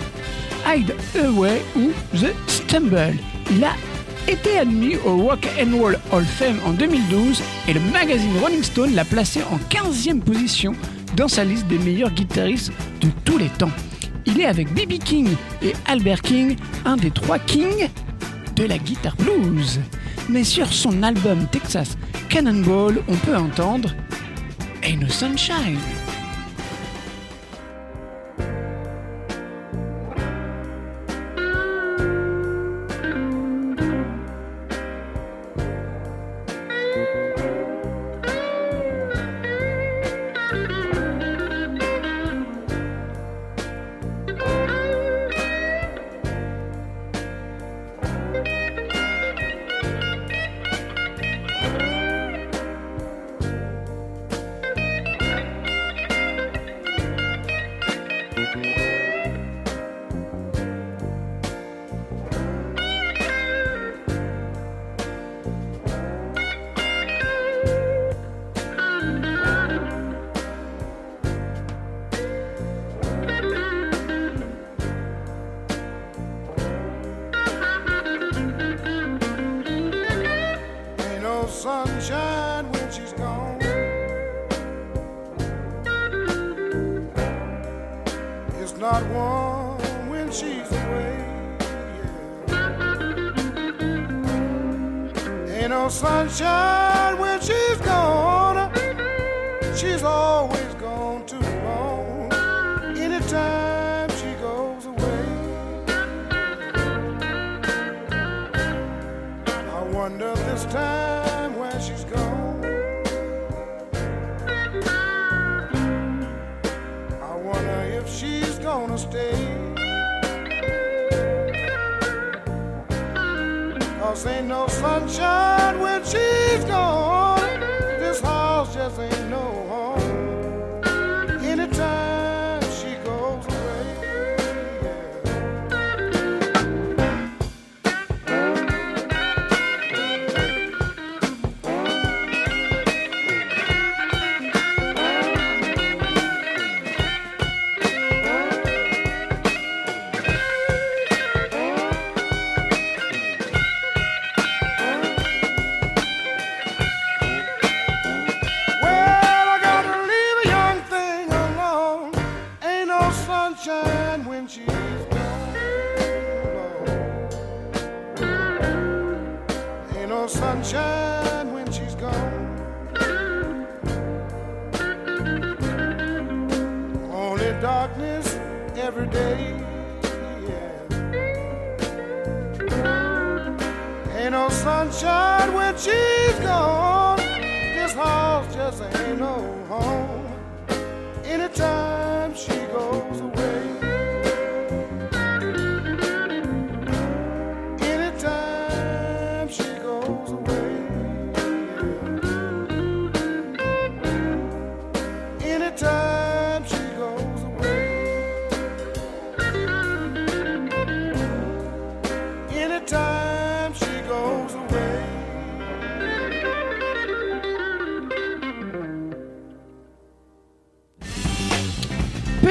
Hide 0.67 0.93
Away 1.15 1.61
ou 1.75 1.91
The 2.13 2.33
Stumble. 2.47 3.15
Il 3.51 3.63
a 3.63 3.73
été 4.27 4.57
admis 4.59 4.95
au 5.05 5.17
Rock 5.17 5.47
and 5.59 5.77
Roll 5.77 5.97
Hall 6.11 6.23
of 6.23 6.29
Fame 6.29 6.59
en 6.65 6.71
2012 6.71 7.41
et 7.67 7.73
le 7.73 7.79
magazine 7.91 8.37
Rolling 8.41 8.63
Stone 8.63 8.93
l'a 8.93 9.05
placé 9.05 9.41
en 9.43 9.57
15e 9.69 10.19
position 10.19 10.73
dans 11.15 11.27
sa 11.27 11.43
liste 11.43 11.67
des 11.67 11.79
meilleurs 11.79 12.11
guitaristes 12.11 12.71
de 13.01 13.07
tous 13.25 13.37
les 13.37 13.49
temps. 13.49 13.71
Il 14.25 14.41
est 14.41 14.45
avec 14.45 14.73
B.B. 14.73 14.99
King 15.03 15.29
et 15.61 15.73
Albert 15.85 16.21
King, 16.21 16.57
un 16.85 16.97
des 16.97 17.11
trois 17.11 17.39
kings 17.39 17.89
de 18.55 18.65
la 18.65 18.77
guitare 18.77 19.15
blues. 19.15 19.79
Mais 20.29 20.43
sur 20.43 20.71
son 20.73 21.03
album 21.03 21.47
Texas 21.51 21.97
Cannonball, 22.29 23.01
on 23.07 23.15
peut 23.15 23.37
entendre 23.37 23.93
Ain't 24.83 24.99
No 24.99 25.07
Sunshine. 25.07 25.79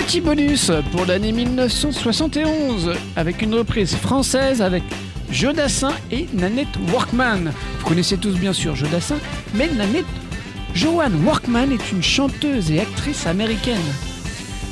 Petit 0.07 0.21
bonus 0.21 0.71
pour 0.93 1.05
l'année 1.05 1.33
1971 1.33 2.93
avec 3.17 3.43
une 3.43 3.57
reprise 3.57 3.97
française 3.97 4.63
avec 4.63 4.85
Jodassin 5.33 5.91
et 6.13 6.29
Nanette 6.33 6.79
Workman. 6.93 7.51
Vous 7.81 7.87
connaissez 7.89 8.17
tous 8.17 8.37
bien 8.37 8.53
sûr 8.53 8.77
Jodassin, 8.77 9.17
mais 9.55 9.67
Nanette 9.67 10.07
Joanne 10.75 11.25
Workman 11.25 11.73
est 11.73 11.91
une 11.91 12.05
chanteuse 12.05 12.71
et 12.71 12.79
actrice 12.79 13.27
américaine. 13.27 13.83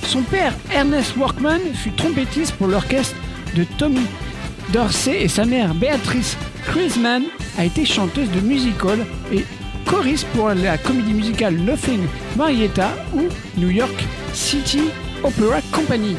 Son 0.05 0.23
père, 0.23 0.55
Ernest 0.73 1.17
Workman, 1.17 1.59
fut 1.75 1.91
trompettiste 1.91 2.53
pour 2.53 2.69
l'orchestre 2.69 3.17
de 3.57 3.65
Tommy 3.77 4.07
Dorsey 4.73 5.21
et 5.21 5.29
sa 5.29 5.45
mère, 5.45 5.75
Béatrice 5.75 6.37
Chrisman, 6.65 7.25
a 7.59 7.65
été 7.65 7.85
chanteuse 7.85 8.31
de 8.31 8.41
musical 8.41 9.05
et 9.33 9.45
choriste 9.85 10.29
pour 10.29 10.51
la 10.51 10.79
comédie 10.79 11.13
musicale 11.13 11.57
Nothing 11.57 12.07
Marietta 12.37 12.93
ou 13.13 13.23
New 13.59 13.71
York 13.71 14.05
City 14.33 14.83
Opera 15.25 15.61
Company. 15.73 16.17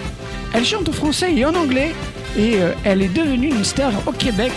Elle 0.54 0.66
chante 0.66 0.90
en 0.90 0.92
français 0.92 1.34
et 1.34 1.46
en 1.46 1.54
anglais 1.54 1.94
et 2.38 2.56
euh, 2.56 2.74
elle 2.84 3.02
est 3.02 3.14
devenue 3.14 3.50
une 3.50 3.64
star 3.64 3.92
au 4.08 4.12
Québec 4.12 4.52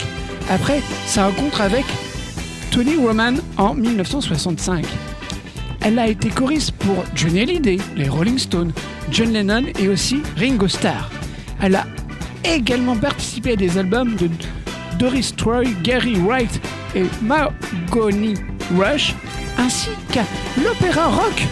après 0.51 0.81
sa 1.07 1.27
rencontre 1.27 1.61
avec 1.61 1.85
Tony 2.71 2.97
Roman 2.97 3.35
en 3.59 3.75
1965. 3.75 4.87
Elle 5.83 5.99
a 5.99 6.09
été 6.09 6.31
choriste 6.31 6.73
pour 6.73 7.05
Johnny 7.15 7.43
Hallyday, 7.43 7.79
les 7.97 8.09
Rolling 8.09 8.39
Stones, 8.39 8.73
John 9.11 9.33
Lennon 9.33 9.65
et 9.79 9.89
aussi 9.89 10.23
Ringo 10.37 10.67
Starr. 10.67 11.11
Elle 11.61 11.77
a 11.77 11.87
également 12.45 12.97
participé 12.97 13.53
à 13.53 13.57
des 13.57 13.77
albums 13.79 14.17
de 14.17 14.31
Doris 14.99 15.35
Troy, 15.37 15.65
Gary 15.83 16.17
Wright 16.17 16.61
et 16.95 17.05
Mahogany 17.23 18.35
Rush, 18.77 19.15
ainsi 19.59 19.91
qu'à 20.11 20.25
l'opéra 20.63 21.09
rock 21.09 21.43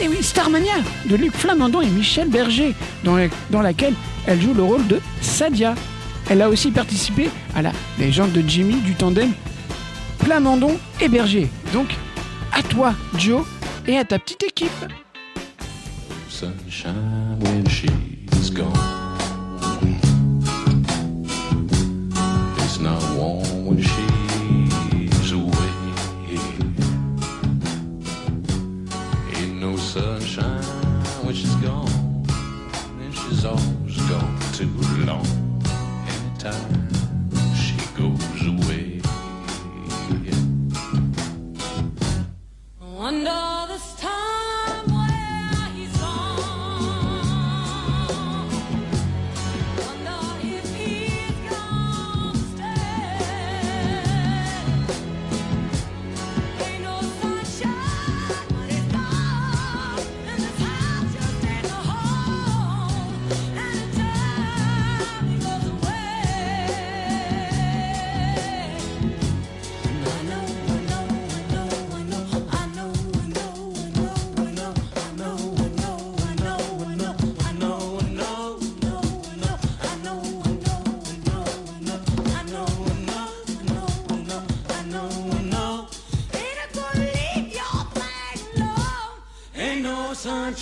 et 0.00 0.08
oui, 0.08 0.18
Starmania 0.22 0.74
de 1.06 1.16
Luc 1.16 1.32
Flamandon 1.34 1.80
et 1.80 1.86
Michel 1.88 2.28
Berger, 2.28 2.74
dans, 3.04 3.16
la- 3.16 3.28
dans 3.50 3.60
laquelle 3.62 3.94
elle 4.26 4.40
joue 4.40 4.54
le 4.54 4.62
rôle 4.62 4.86
de 4.86 5.00
Sadia. 5.20 5.74
Elle 6.28 6.42
a 6.42 6.48
aussi 6.48 6.70
participé 6.70 7.28
à 7.54 7.62
la 7.62 7.72
légende 7.98 8.32
de 8.32 8.42
Jimmy 8.46 8.74
du 8.76 8.94
tandem 8.94 9.30
Plamondon 10.18 10.76
et 11.00 11.08
Berger. 11.08 11.48
Donc, 11.72 11.88
à 12.52 12.62
toi, 12.62 12.94
Joe, 13.16 13.44
et 13.86 13.96
à 13.98 14.04
ta 14.04 14.18
petite 14.18 14.42
équipe. 14.44 14.70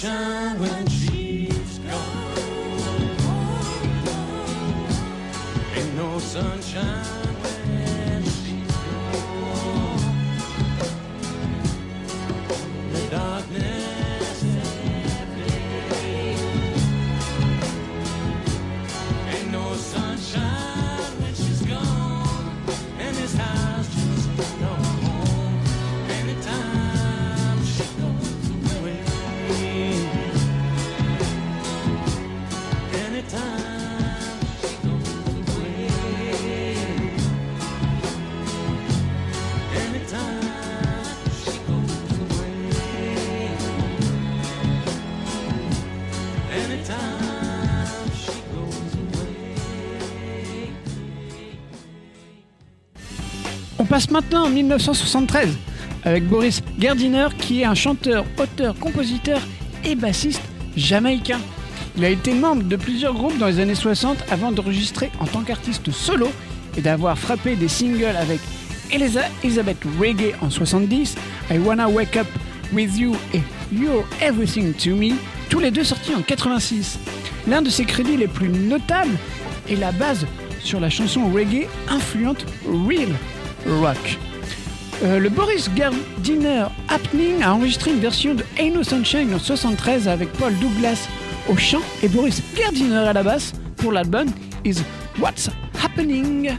Sunshine 0.08 0.58
when 0.60 0.86
she's 0.88 1.78
gone. 1.80 2.38
Ain't 5.76 5.94
no 5.96 6.18
sunshine 6.18 7.27
passe 53.98 54.10
maintenant 54.12 54.44
en 54.44 54.50
1973 54.50 55.56
avec 56.04 56.24
Boris 56.28 56.62
Gardiner 56.78 57.26
qui 57.36 57.62
est 57.62 57.64
un 57.64 57.74
chanteur, 57.74 58.24
auteur, 58.40 58.78
compositeur 58.78 59.40
et 59.84 59.96
bassiste 59.96 60.40
jamaïcain. 60.76 61.40
Il 61.96 62.04
a 62.04 62.08
été 62.08 62.32
membre 62.32 62.62
de 62.62 62.76
plusieurs 62.76 63.12
groupes 63.12 63.36
dans 63.38 63.48
les 63.48 63.58
années 63.58 63.74
60 63.74 64.18
avant 64.30 64.52
d'enregistrer 64.52 65.10
en 65.18 65.24
tant 65.24 65.40
qu'artiste 65.40 65.90
solo 65.90 66.28
et 66.76 66.80
d'avoir 66.80 67.18
frappé 67.18 67.56
des 67.56 67.66
singles 67.66 68.14
avec 68.16 68.38
Elisa 68.92 69.22
Elizabeth 69.42 69.78
Reggae 69.98 70.32
en 70.42 70.48
70, 70.48 71.16
I 71.50 71.58
Wanna 71.58 71.88
Wake 71.88 72.18
Up 72.18 72.28
With 72.72 72.96
You 72.96 73.16
et 73.34 73.40
You're 73.72 74.04
Everything 74.22 74.74
To 74.74 74.94
Me, 74.94 75.16
tous 75.50 75.58
les 75.58 75.72
deux 75.72 75.82
sortis 75.82 76.14
en 76.14 76.22
86. 76.22 77.00
L'un 77.48 77.62
de 77.62 77.68
ses 77.68 77.84
crédits 77.84 78.16
les 78.16 78.28
plus 78.28 78.48
notables 78.48 79.18
est 79.68 79.74
la 79.74 79.90
base 79.90 80.24
sur 80.62 80.78
la 80.78 80.88
chanson 80.88 81.32
reggae 81.32 81.66
influente 81.88 82.46
Real 82.64 83.08
Rock. 83.68 84.18
Euh, 85.02 85.18
le 85.18 85.28
Boris 85.28 85.70
Gardiner 85.74 86.64
Happening 86.88 87.42
a 87.42 87.54
enregistré 87.54 87.92
une 87.92 88.00
version 88.00 88.34
de 88.34 88.44
Ain't 88.58 88.74
No 88.74 88.82
Sunshine 88.82 89.32
en 89.34 89.38
73 89.38 90.08
avec 90.08 90.32
Paul 90.32 90.54
Douglas 90.58 91.06
au 91.48 91.56
chant 91.56 91.82
et 92.02 92.08
Boris 92.08 92.42
Gardiner 92.56 92.96
à 92.96 93.12
la 93.12 93.22
basse 93.22 93.52
pour 93.76 93.92
l'album 93.92 94.28
Is 94.64 94.78
What's 95.20 95.50
Happening. 95.82 96.50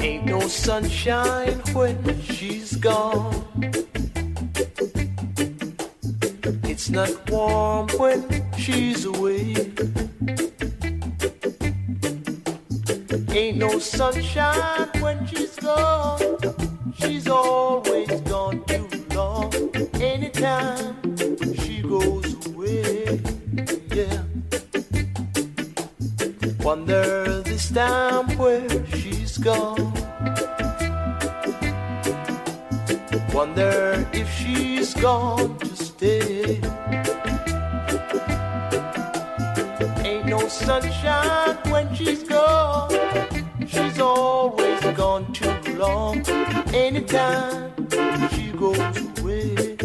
Ain't 0.00 0.26
no 0.26 0.40
sunshine 0.48 1.60
when 1.74 2.20
she's 2.22 2.76
gone. 2.76 3.51
It's 6.64 6.90
not 6.90 7.30
warm 7.30 7.88
when 7.98 8.22
she's 8.58 9.04
away. 9.04 9.54
Ain't 13.30 13.58
no 13.58 13.78
sunshine 13.78 14.88
when 15.00 15.26
she's 15.26 15.56
gone. 15.56 16.38
She's 16.98 17.28
always 17.28 18.20
gone 18.22 18.64
too 18.66 18.88
long. 19.14 19.52
Anytime 20.00 21.16
she 21.56 21.82
goes 21.82 22.46
away, 22.46 23.20
yeah. 23.94 24.22
Wonder 26.60 27.40
this 27.42 27.70
time 27.70 28.26
where 28.36 28.86
she's 28.96 29.38
gone. 29.38 29.92
Wonder 33.32 34.06
if 34.12 34.28
she's 34.34 34.92
gone 34.94 35.61
sunshine 40.64 41.56
when 41.70 41.94
she's 41.94 42.22
gone. 42.22 42.90
She's 43.66 43.98
always 44.00 44.80
gone 44.96 45.32
too 45.32 45.76
long. 45.76 46.24
Anytime 46.72 47.72
she 48.30 48.52
goes 48.52 48.78
away. 49.18 49.76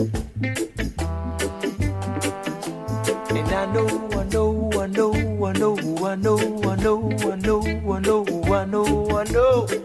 And 3.37 3.49
I 3.53 3.65
know, 3.73 3.87
I 4.13 4.23
know, 4.25 4.71
I 4.73 4.87
know, 4.87 5.13
I 5.45 5.53
know, 5.53 5.77
I 6.05 6.15
know, 6.15 6.37
I 6.63 6.75
know, 6.75 7.11
I 7.31 7.35
know, 7.35 7.61
I 7.93 7.99
know, 7.99 8.25
I 8.53 8.65
know, 8.65 9.09
I 9.17 9.23
know. 9.25 9.67
How 9.67 9.76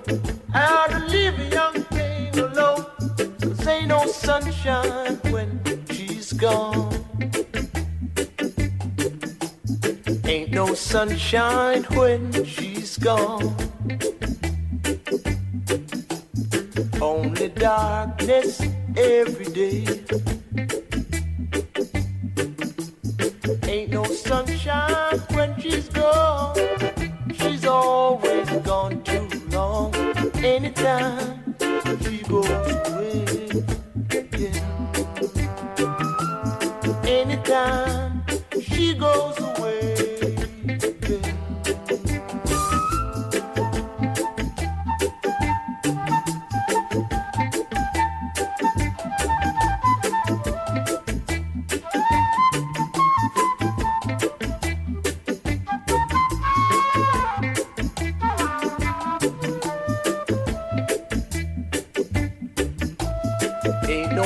sunshine 11.09 11.83
when 11.97 12.45
she's 12.45 12.97
gone. 12.97 13.53
Only 17.01 17.49
darkness 17.49 18.63
every 18.97 19.47
day. 19.47 20.02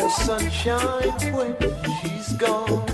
No 0.06 0.12
sunshine 0.12 1.32
when 1.32 1.56
she's 2.00 2.32
gone. 2.34 2.86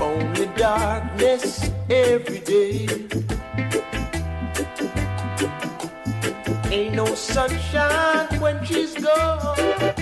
Only 0.00 0.46
darkness 0.56 1.70
every 1.90 2.38
day. 2.38 2.86
Ain't 6.70 6.94
no 6.94 7.06
sunshine 7.16 8.40
when 8.40 8.64
she's 8.64 8.94
gone. 8.94 9.93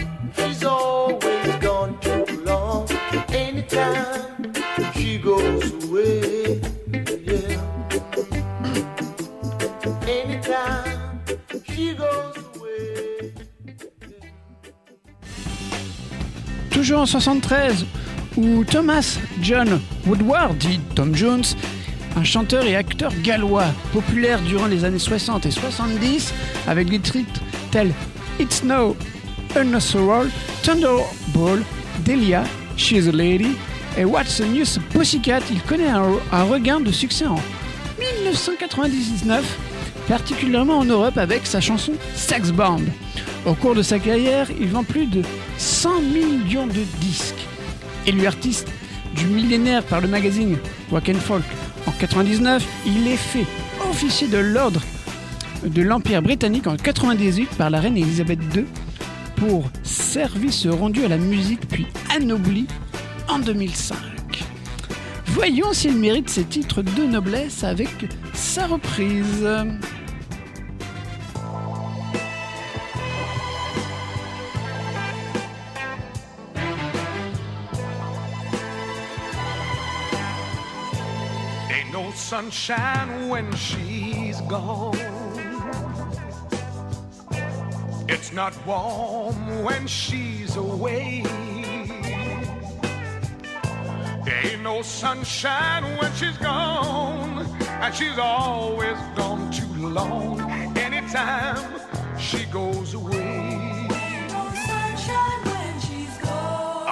Toujours 16.82 17.02
en 17.02 17.06
73, 17.06 17.86
où 18.36 18.64
Thomas 18.64 19.16
John 19.40 19.80
Woodward, 20.04 20.58
dit 20.58 20.80
Tom 20.96 21.14
Jones, 21.14 21.44
un 22.16 22.24
chanteur 22.24 22.64
et 22.64 22.74
acteur 22.74 23.12
gallois 23.22 23.66
populaire 23.92 24.40
durant 24.40 24.66
les 24.66 24.84
années 24.84 24.98
60 24.98 25.46
et 25.46 25.52
70, 25.52 26.34
avec 26.66 26.88
des 26.90 26.98
titres 26.98 27.40
tels 27.70 27.94
It's 28.40 28.64
No 28.64 28.96
Unnatural, 29.54 30.28
Thunderball, 30.64 31.62
Delia, 32.04 32.42
She's 32.76 33.06
a 33.06 33.12
Lady 33.12 33.54
et 33.96 34.04
What's 34.04 34.38
the 34.38 34.44
News 34.44 34.80
Pussycat, 34.90 35.42
il 35.52 35.62
connaît 35.62 35.86
un, 35.86 36.02
un 36.32 36.42
regain 36.42 36.80
de 36.80 36.90
succès 36.90 37.26
en 37.26 37.38
1999, 38.00 39.44
particulièrement 40.08 40.78
en 40.78 40.84
Europe 40.84 41.16
avec 41.16 41.46
sa 41.46 41.60
chanson 41.60 41.92
Sex 42.16 42.50
Bomb. 42.50 42.82
Au 43.44 43.54
cours 43.54 43.74
de 43.74 43.82
sa 43.82 43.98
carrière, 43.98 44.48
il 44.60 44.68
vend 44.68 44.84
plus 44.84 45.06
de 45.06 45.22
100 45.58 46.00
millions 46.00 46.66
de 46.68 46.84
disques. 47.00 47.46
Élu 48.06 48.26
artiste 48.26 48.68
du 49.16 49.26
millénaire 49.26 49.82
par 49.82 50.00
le 50.00 50.06
magazine 50.06 50.58
Rock 50.90 51.08
and 51.08 51.18
Folk 51.18 51.42
en 51.86 51.90
99, 51.90 52.64
il 52.86 53.08
est 53.08 53.16
fait 53.16 53.46
officier 53.90 54.28
de 54.28 54.38
l'ordre 54.38 54.80
de 55.64 55.82
l'Empire 55.82 56.22
britannique 56.22 56.68
en 56.68 56.76
98 56.76 57.50
par 57.56 57.70
la 57.70 57.80
reine 57.80 57.96
Elisabeth 57.96 58.38
II 58.54 58.64
pour 59.36 59.68
service 59.82 60.66
rendu 60.66 61.04
à 61.04 61.08
la 61.08 61.18
musique 61.18 61.66
puis 61.68 61.86
anobli 62.14 62.66
en 63.28 63.40
2005. 63.40 63.96
Voyons 65.26 65.72
s'il 65.72 65.96
mérite 65.96 66.28
ses 66.28 66.44
titres 66.44 66.82
de 66.82 67.04
noblesse 67.04 67.64
avec 67.64 67.88
sa 68.34 68.66
reprise. 68.68 69.48
sunshine 82.32 83.28
when 83.28 83.54
she's 83.56 84.40
gone. 84.48 84.96
It's 88.08 88.32
not 88.32 88.54
warm 88.66 89.62
when 89.62 89.86
she's 89.86 90.56
away. 90.56 91.24
There 94.24 94.46
ain't 94.46 94.62
no 94.62 94.80
sunshine 94.80 95.84
when 95.98 96.10
she's 96.14 96.38
gone, 96.38 97.44
and 97.82 97.94
she's 97.94 98.18
always 98.18 98.96
gone 99.14 99.50
too 99.50 99.88
long. 99.88 100.40
Anytime 100.78 101.82
she 102.18 102.46
goes 102.46 102.94
away, 102.94 103.88
no 104.32 104.40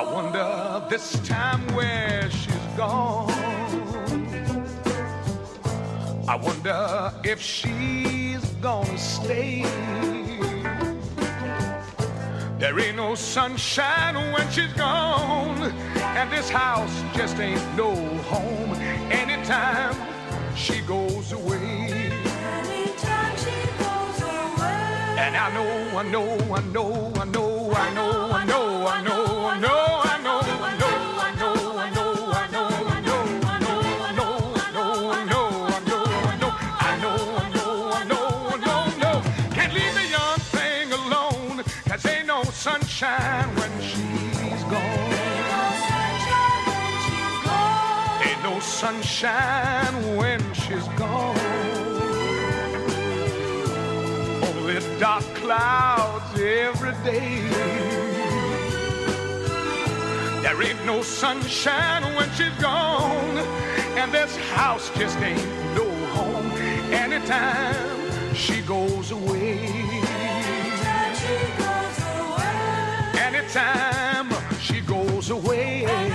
I 0.01 0.03
wonder 0.13 0.87
this 0.91 1.19
time 1.27 1.67
where 1.75 2.31
she's 2.31 2.67
gone. 2.77 3.40
I 6.31 6.37
wonder 6.37 7.13
if 7.25 7.41
she's 7.41 8.45
gonna 8.63 8.97
stay. 8.97 9.63
There 12.57 12.79
ain't 12.79 12.97
no 12.97 13.17
sunshine 13.17 14.15
when 14.33 14.49
she's 14.49 14.73
gone, 14.75 15.61
and 15.99 16.31
this 16.31 16.49
house 16.49 17.03
just 17.17 17.41
ain't 17.41 17.61
no 17.77 17.97
home. 18.31 18.75
Anytime 19.11 19.97
she 20.55 20.83
goes 20.83 21.33
away. 21.33 21.59
Anytime 21.59 23.37
she 23.37 23.57
goes 23.83 24.23
away. 24.23 25.17
And 25.19 25.37
I 25.37 25.53
know, 25.53 25.99
I 25.99 26.03
know, 26.05 26.55
I 26.55 26.61
know, 26.61 27.13
I 27.17 27.25
know, 27.25 27.73
I 27.75 27.93
know, 27.93 28.31
I 28.31 28.45
know, 28.45 28.45
I 28.45 28.45
know, 28.45 28.87
I 28.87 29.03
know. 29.03 29.47
I 29.47 29.59
know. 29.59 29.90
Sunshine 48.91 50.17
when 50.17 50.41
she's 50.53 50.89
gone. 50.99 51.37
Oh, 54.43 54.55
Only 54.57 54.81
dark 54.99 55.23
clouds 55.37 56.41
every 56.41 56.95
day. 57.05 57.39
There 60.43 60.61
ain't 60.61 60.85
no 60.85 61.03
sunshine 61.03 62.03
when 62.17 62.29
she's 62.33 62.57
gone, 62.61 63.39
and 63.97 64.11
this 64.11 64.37
house 64.55 64.91
just 64.99 65.17
ain't 65.19 65.47
no 65.77 65.87
home 66.17 66.51
anytime 66.93 68.35
she 68.35 68.61
goes 68.63 69.13
away. 69.13 69.59
Anytime 73.29 74.29
she 74.59 74.81
goes 74.81 75.31
away. 75.31 75.85
Anytime 75.87 76.10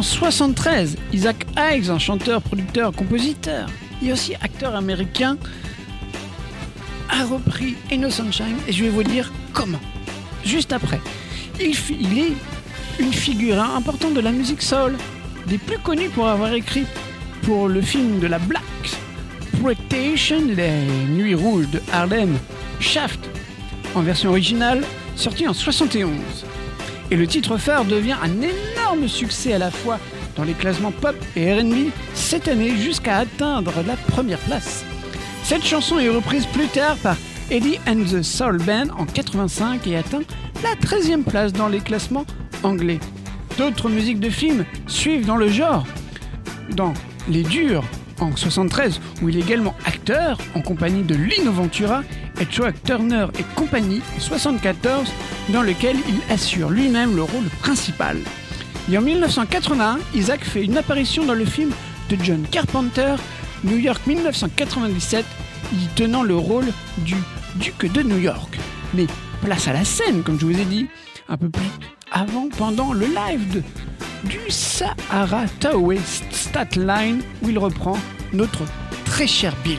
en 0.00 0.02
73, 0.02 0.96
Isaac 1.12 1.44
Hayes, 1.58 1.90
un 1.90 1.98
chanteur, 1.98 2.40
producteur, 2.40 2.90
compositeur 2.90 3.68
et 4.02 4.10
aussi 4.10 4.34
acteur 4.36 4.74
américain, 4.74 5.36
a 7.10 7.26
repris 7.26 7.76
Ain't 7.92 7.98
No 7.98 8.08
Sunshine 8.08 8.56
et 8.66 8.72
je 8.72 8.82
vais 8.82 8.88
vous 8.88 9.02
dire 9.02 9.30
comment. 9.52 9.80
Juste 10.42 10.72
après. 10.72 11.02
Il 11.60 12.18
est 12.18 12.32
une 12.98 13.12
figure 13.12 13.62
importante 13.62 14.14
de 14.14 14.20
la 14.20 14.32
musique 14.32 14.62
soul, 14.62 14.96
des 15.46 15.58
plus 15.58 15.78
connus 15.78 16.08
pour 16.08 16.28
avoir 16.28 16.54
écrit 16.54 16.86
pour 17.42 17.68
le 17.68 17.82
film 17.82 18.20
de 18.20 18.26
la 18.26 18.38
Black 18.38 18.62
Exploitation, 19.52 20.40
Les 20.46 20.86
Nuits 21.10 21.34
Rouges 21.34 21.68
de 21.68 21.82
Harlem, 21.92 22.38
Shaft, 22.80 23.20
en 23.94 24.00
version 24.00 24.30
originale, 24.30 24.82
sorti 25.14 25.46
en 25.46 25.52
71 25.52 26.46
et 27.10 27.16
le 27.16 27.26
titre 27.26 27.56
phare 27.56 27.84
devient 27.84 28.16
un 28.22 28.30
énorme 28.40 28.69
succès 29.08 29.52
à 29.52 29.58
la 29.58 29.70
fois 29.70 29.98
dans 30.36 30.44
les 30.44 30.54
classements 30.54 30.92
pop 30.92 31.16
et 31.36 31.52
RB 31.52 31.90
cette 32.14 32.48
année 32.48 32.76
jusqu'à 32.76 33.18
atteindre 33.18 33.72
la 33.86 33.96
première 33.96 34.38
place. 34.38 34.84
Cette 35.44 35.64
chanson 35.64 35.98
est 35.98 36.08
reprise 36.08 36.46
plus 36.46 36.68
tard 36.68 36.96
par 36.96 37.16
Eddie 37.50 37.78
and 37.88 38.04
the 38.04 38.22
Soul 38.22 38.58
Band 38.58 38.88
en 38.96 39.06
85 39.06 39.86
et 39.86 39.96
atteint 39.96 40.22
la 40.62 40.74
13e 40.76 41.24
place 41.24 41.52
dans 41.52 41.68
les 41.68 41.80
classements 41.80 42.26
anglais. 42.62 43.00
D'autres 43.58 43.88
musiques 43.88 44.20
de 44.20 44.30
films 44.30 44.64
suivent 44.86 45.26
dans 45.26 45.36
le 45.36 45.48
genre. 45.48 45.86
Dans 46.70 46.94
Les 47.28 47.42
Durs 47.42 47.84
en 48.20 48.36
73, 48.36 49.00
où 49.22 49.28
il 49.28 49.36
est 49.36 49.40
également 49.40 49.74
acteur 49.86 50.38
en 50.54 50.60
compagnie 50.60 51.02
de 51.02 51.14
Lino 51.14 51.50
Ventura 51.50 52.02
et 52.40 52.44
Chuck 52.44 52.74
Turner 52.84 53.26
et 53.38 53.44
compagnie 53.56 54.02
en 54.16 54.20
74, 54.20 55.10
dans 55.52 55.62
lequel 55.62 55.96
il 56.08 56.32
assure 56.32 56.70
lui-même 56.70 57.16
le 57.16 57.22
rôle 57.22 57.48
principal. 57.60 58.18
Et 58.90 58.98
en 58.98 59.02
1981, 59.02 59.98
Isaac 60.14 60.44
fait 60.44 60.64
une 60.64 60.76
apparition 60.76 61.24
dans 61.24 61.34
le 61.34 61.44
film 61.44 61.70
de 62.08 62.16
John 62.24 62.44
Carpenter, 62.50 63.14
New 63.62 63.76
York 63.76 64.04
1997, 64.04 65.24
y 65.72 65.86
tenant 65.94 66.24
le 66.24 66.34
rôle 66.34 66.66
du 66.98 67.14
duc 67.56 67.92
de 67.92 68.02
New 68.02 68.18
York. 68.18 68.58
Mais 68.94 69.06
place 69.42 69.68
à 69.68 69.74
la 69.74 69.84
scène, 69.84 70.24
comme 70.24 70.40
je 70.40 70.46
vous 70.46 70.58
ai 70.58 70.64
dit, 70.64 70.88
un 71.28 71.36
peu 71.36 71.48
plus 71.48 71.70
avant, 72.10 72.48
pendant 72.58 72.92
le 72.92 73.06
live 73.06 73.62
du 74.24 74.40
Sahara 74.48 75.44
Taway 75.60 76.00
Statline, 76.32 77.22
où 77.42 77.48
il 77.48 77.60
reprend 77.60 77.96
notre 78.32 78.64
très 79.04 79.28
cher 79.28 79.54
Bill. 79.62 79.78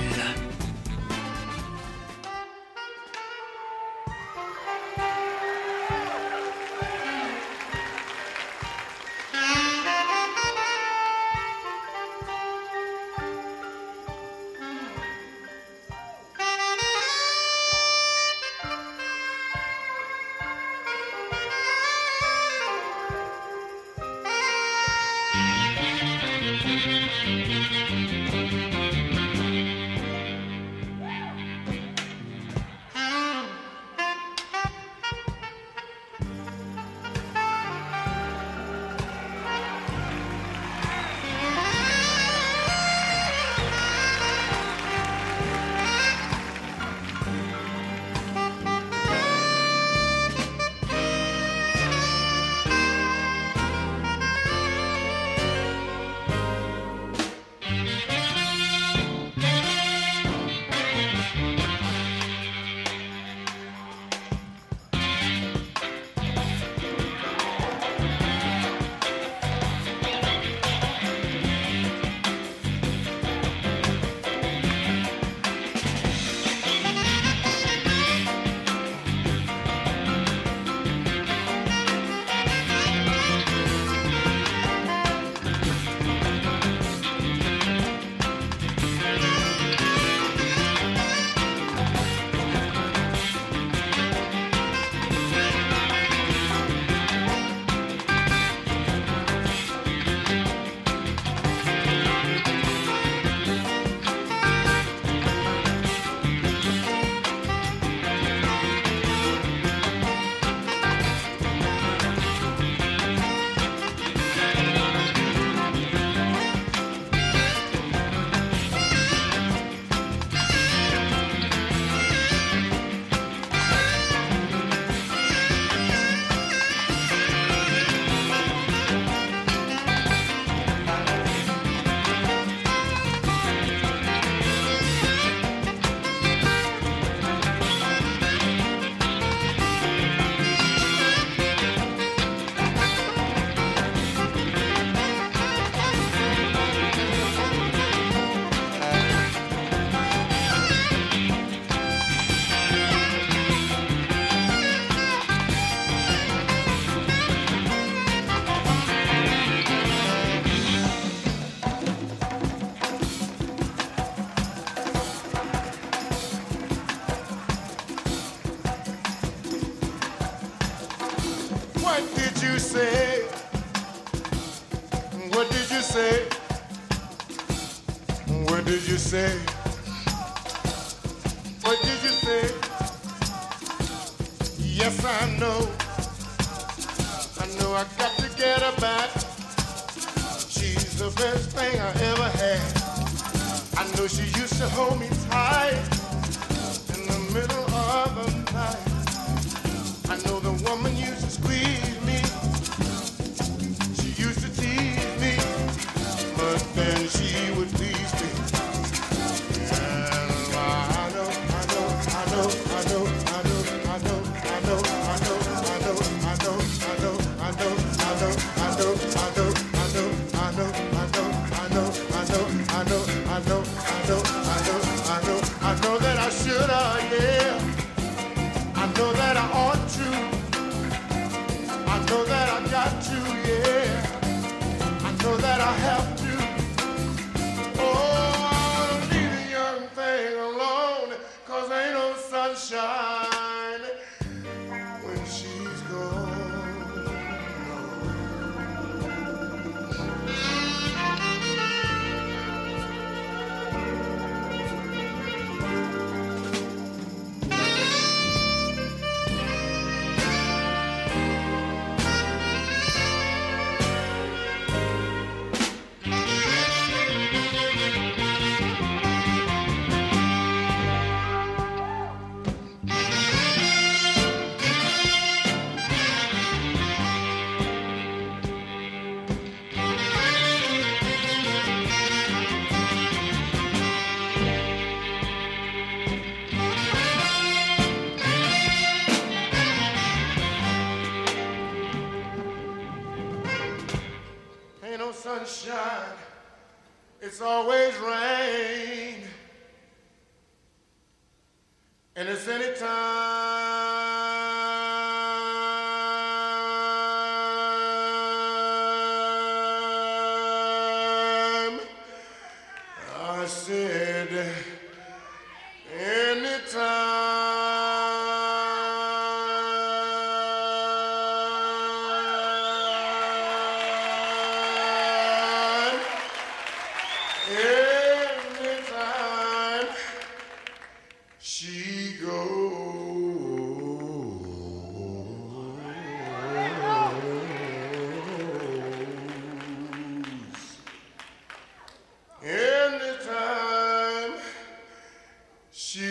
Always 297.44 297.98
rain. 298.00 298.31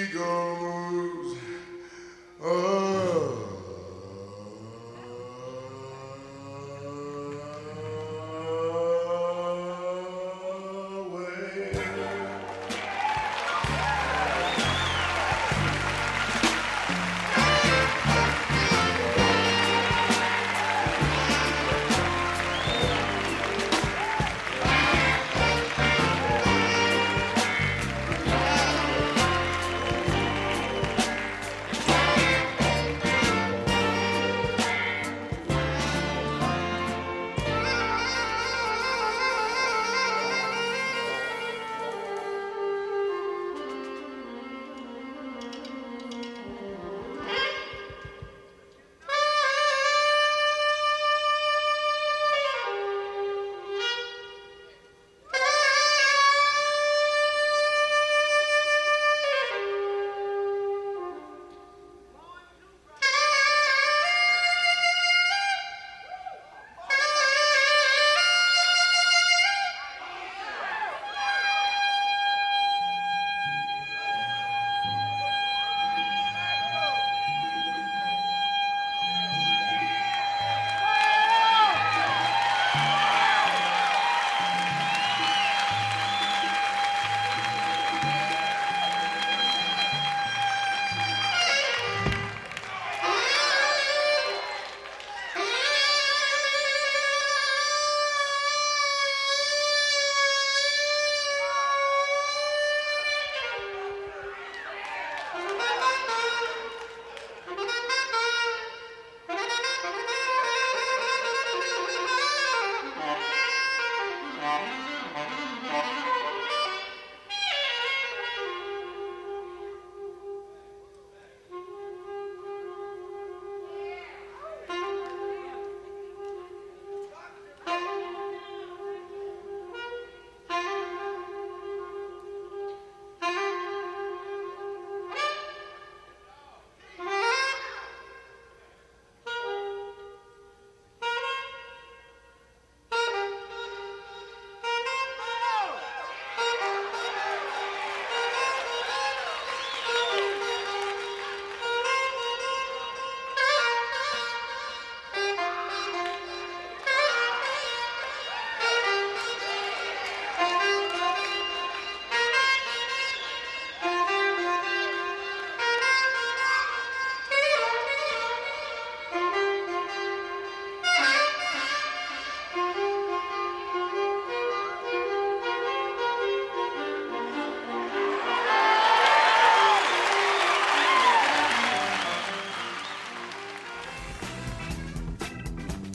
go. 0.07 0.70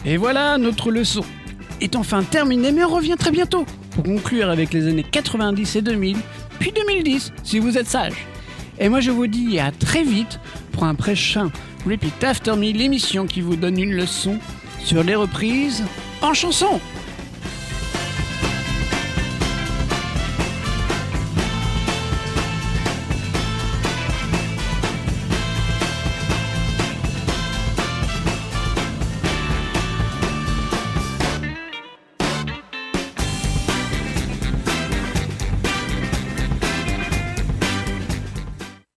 Et 0.06 0.18
voilà, 0.18 0.58
notre 0.60 0.92
leçon 0.92 1.26
est 1.82 1.96
enfin 1.96 2.22
terminée, 2.22 2.72
mais 2.72 2.84
on 2.84 2.90
revient 2.90 3.16
très 3.18 3.32
bientôt 3.32 3.66
pour 3.92 4.04
conclure 4.04 4.50
avec 4.50 4.72
les 4.72 4.88
années 4.88 5.04
90 5.10 5.76
et 5.78 5.82
2000, 5.82 6.18
puis 6.60 6.72
2010 6.72 7.34
si 7.44 7.60
vous 7.60 7.78
êtes 7.78 7.88
sage. 7.88 8.28
Et 8.80 8.88
moi 8.88 9.00
je 9.00 9.10
vous 9.10 9.26
dis 9.26 9.60
à 9.60 9.72
très 9.72 10.04
vite 10.04 10.40
pour 10.74 10.84
un 10.84 10.94
prochain 10.96 11.52
Repeat 11.88 12.24
After 12.24 12.56
Me, 12.56 12.72
l'émission 12.72 13.26
qui 13.26 13.42
vous 13.42 13.56
donne 13.56 13.80
une 13.80 13.96
leçon 13.96 14.38
sur 14.80 15.04
les 15.04 15.16
reprises 15.16 15.84
en 16.22 16.34
chanson. 16.34 16.80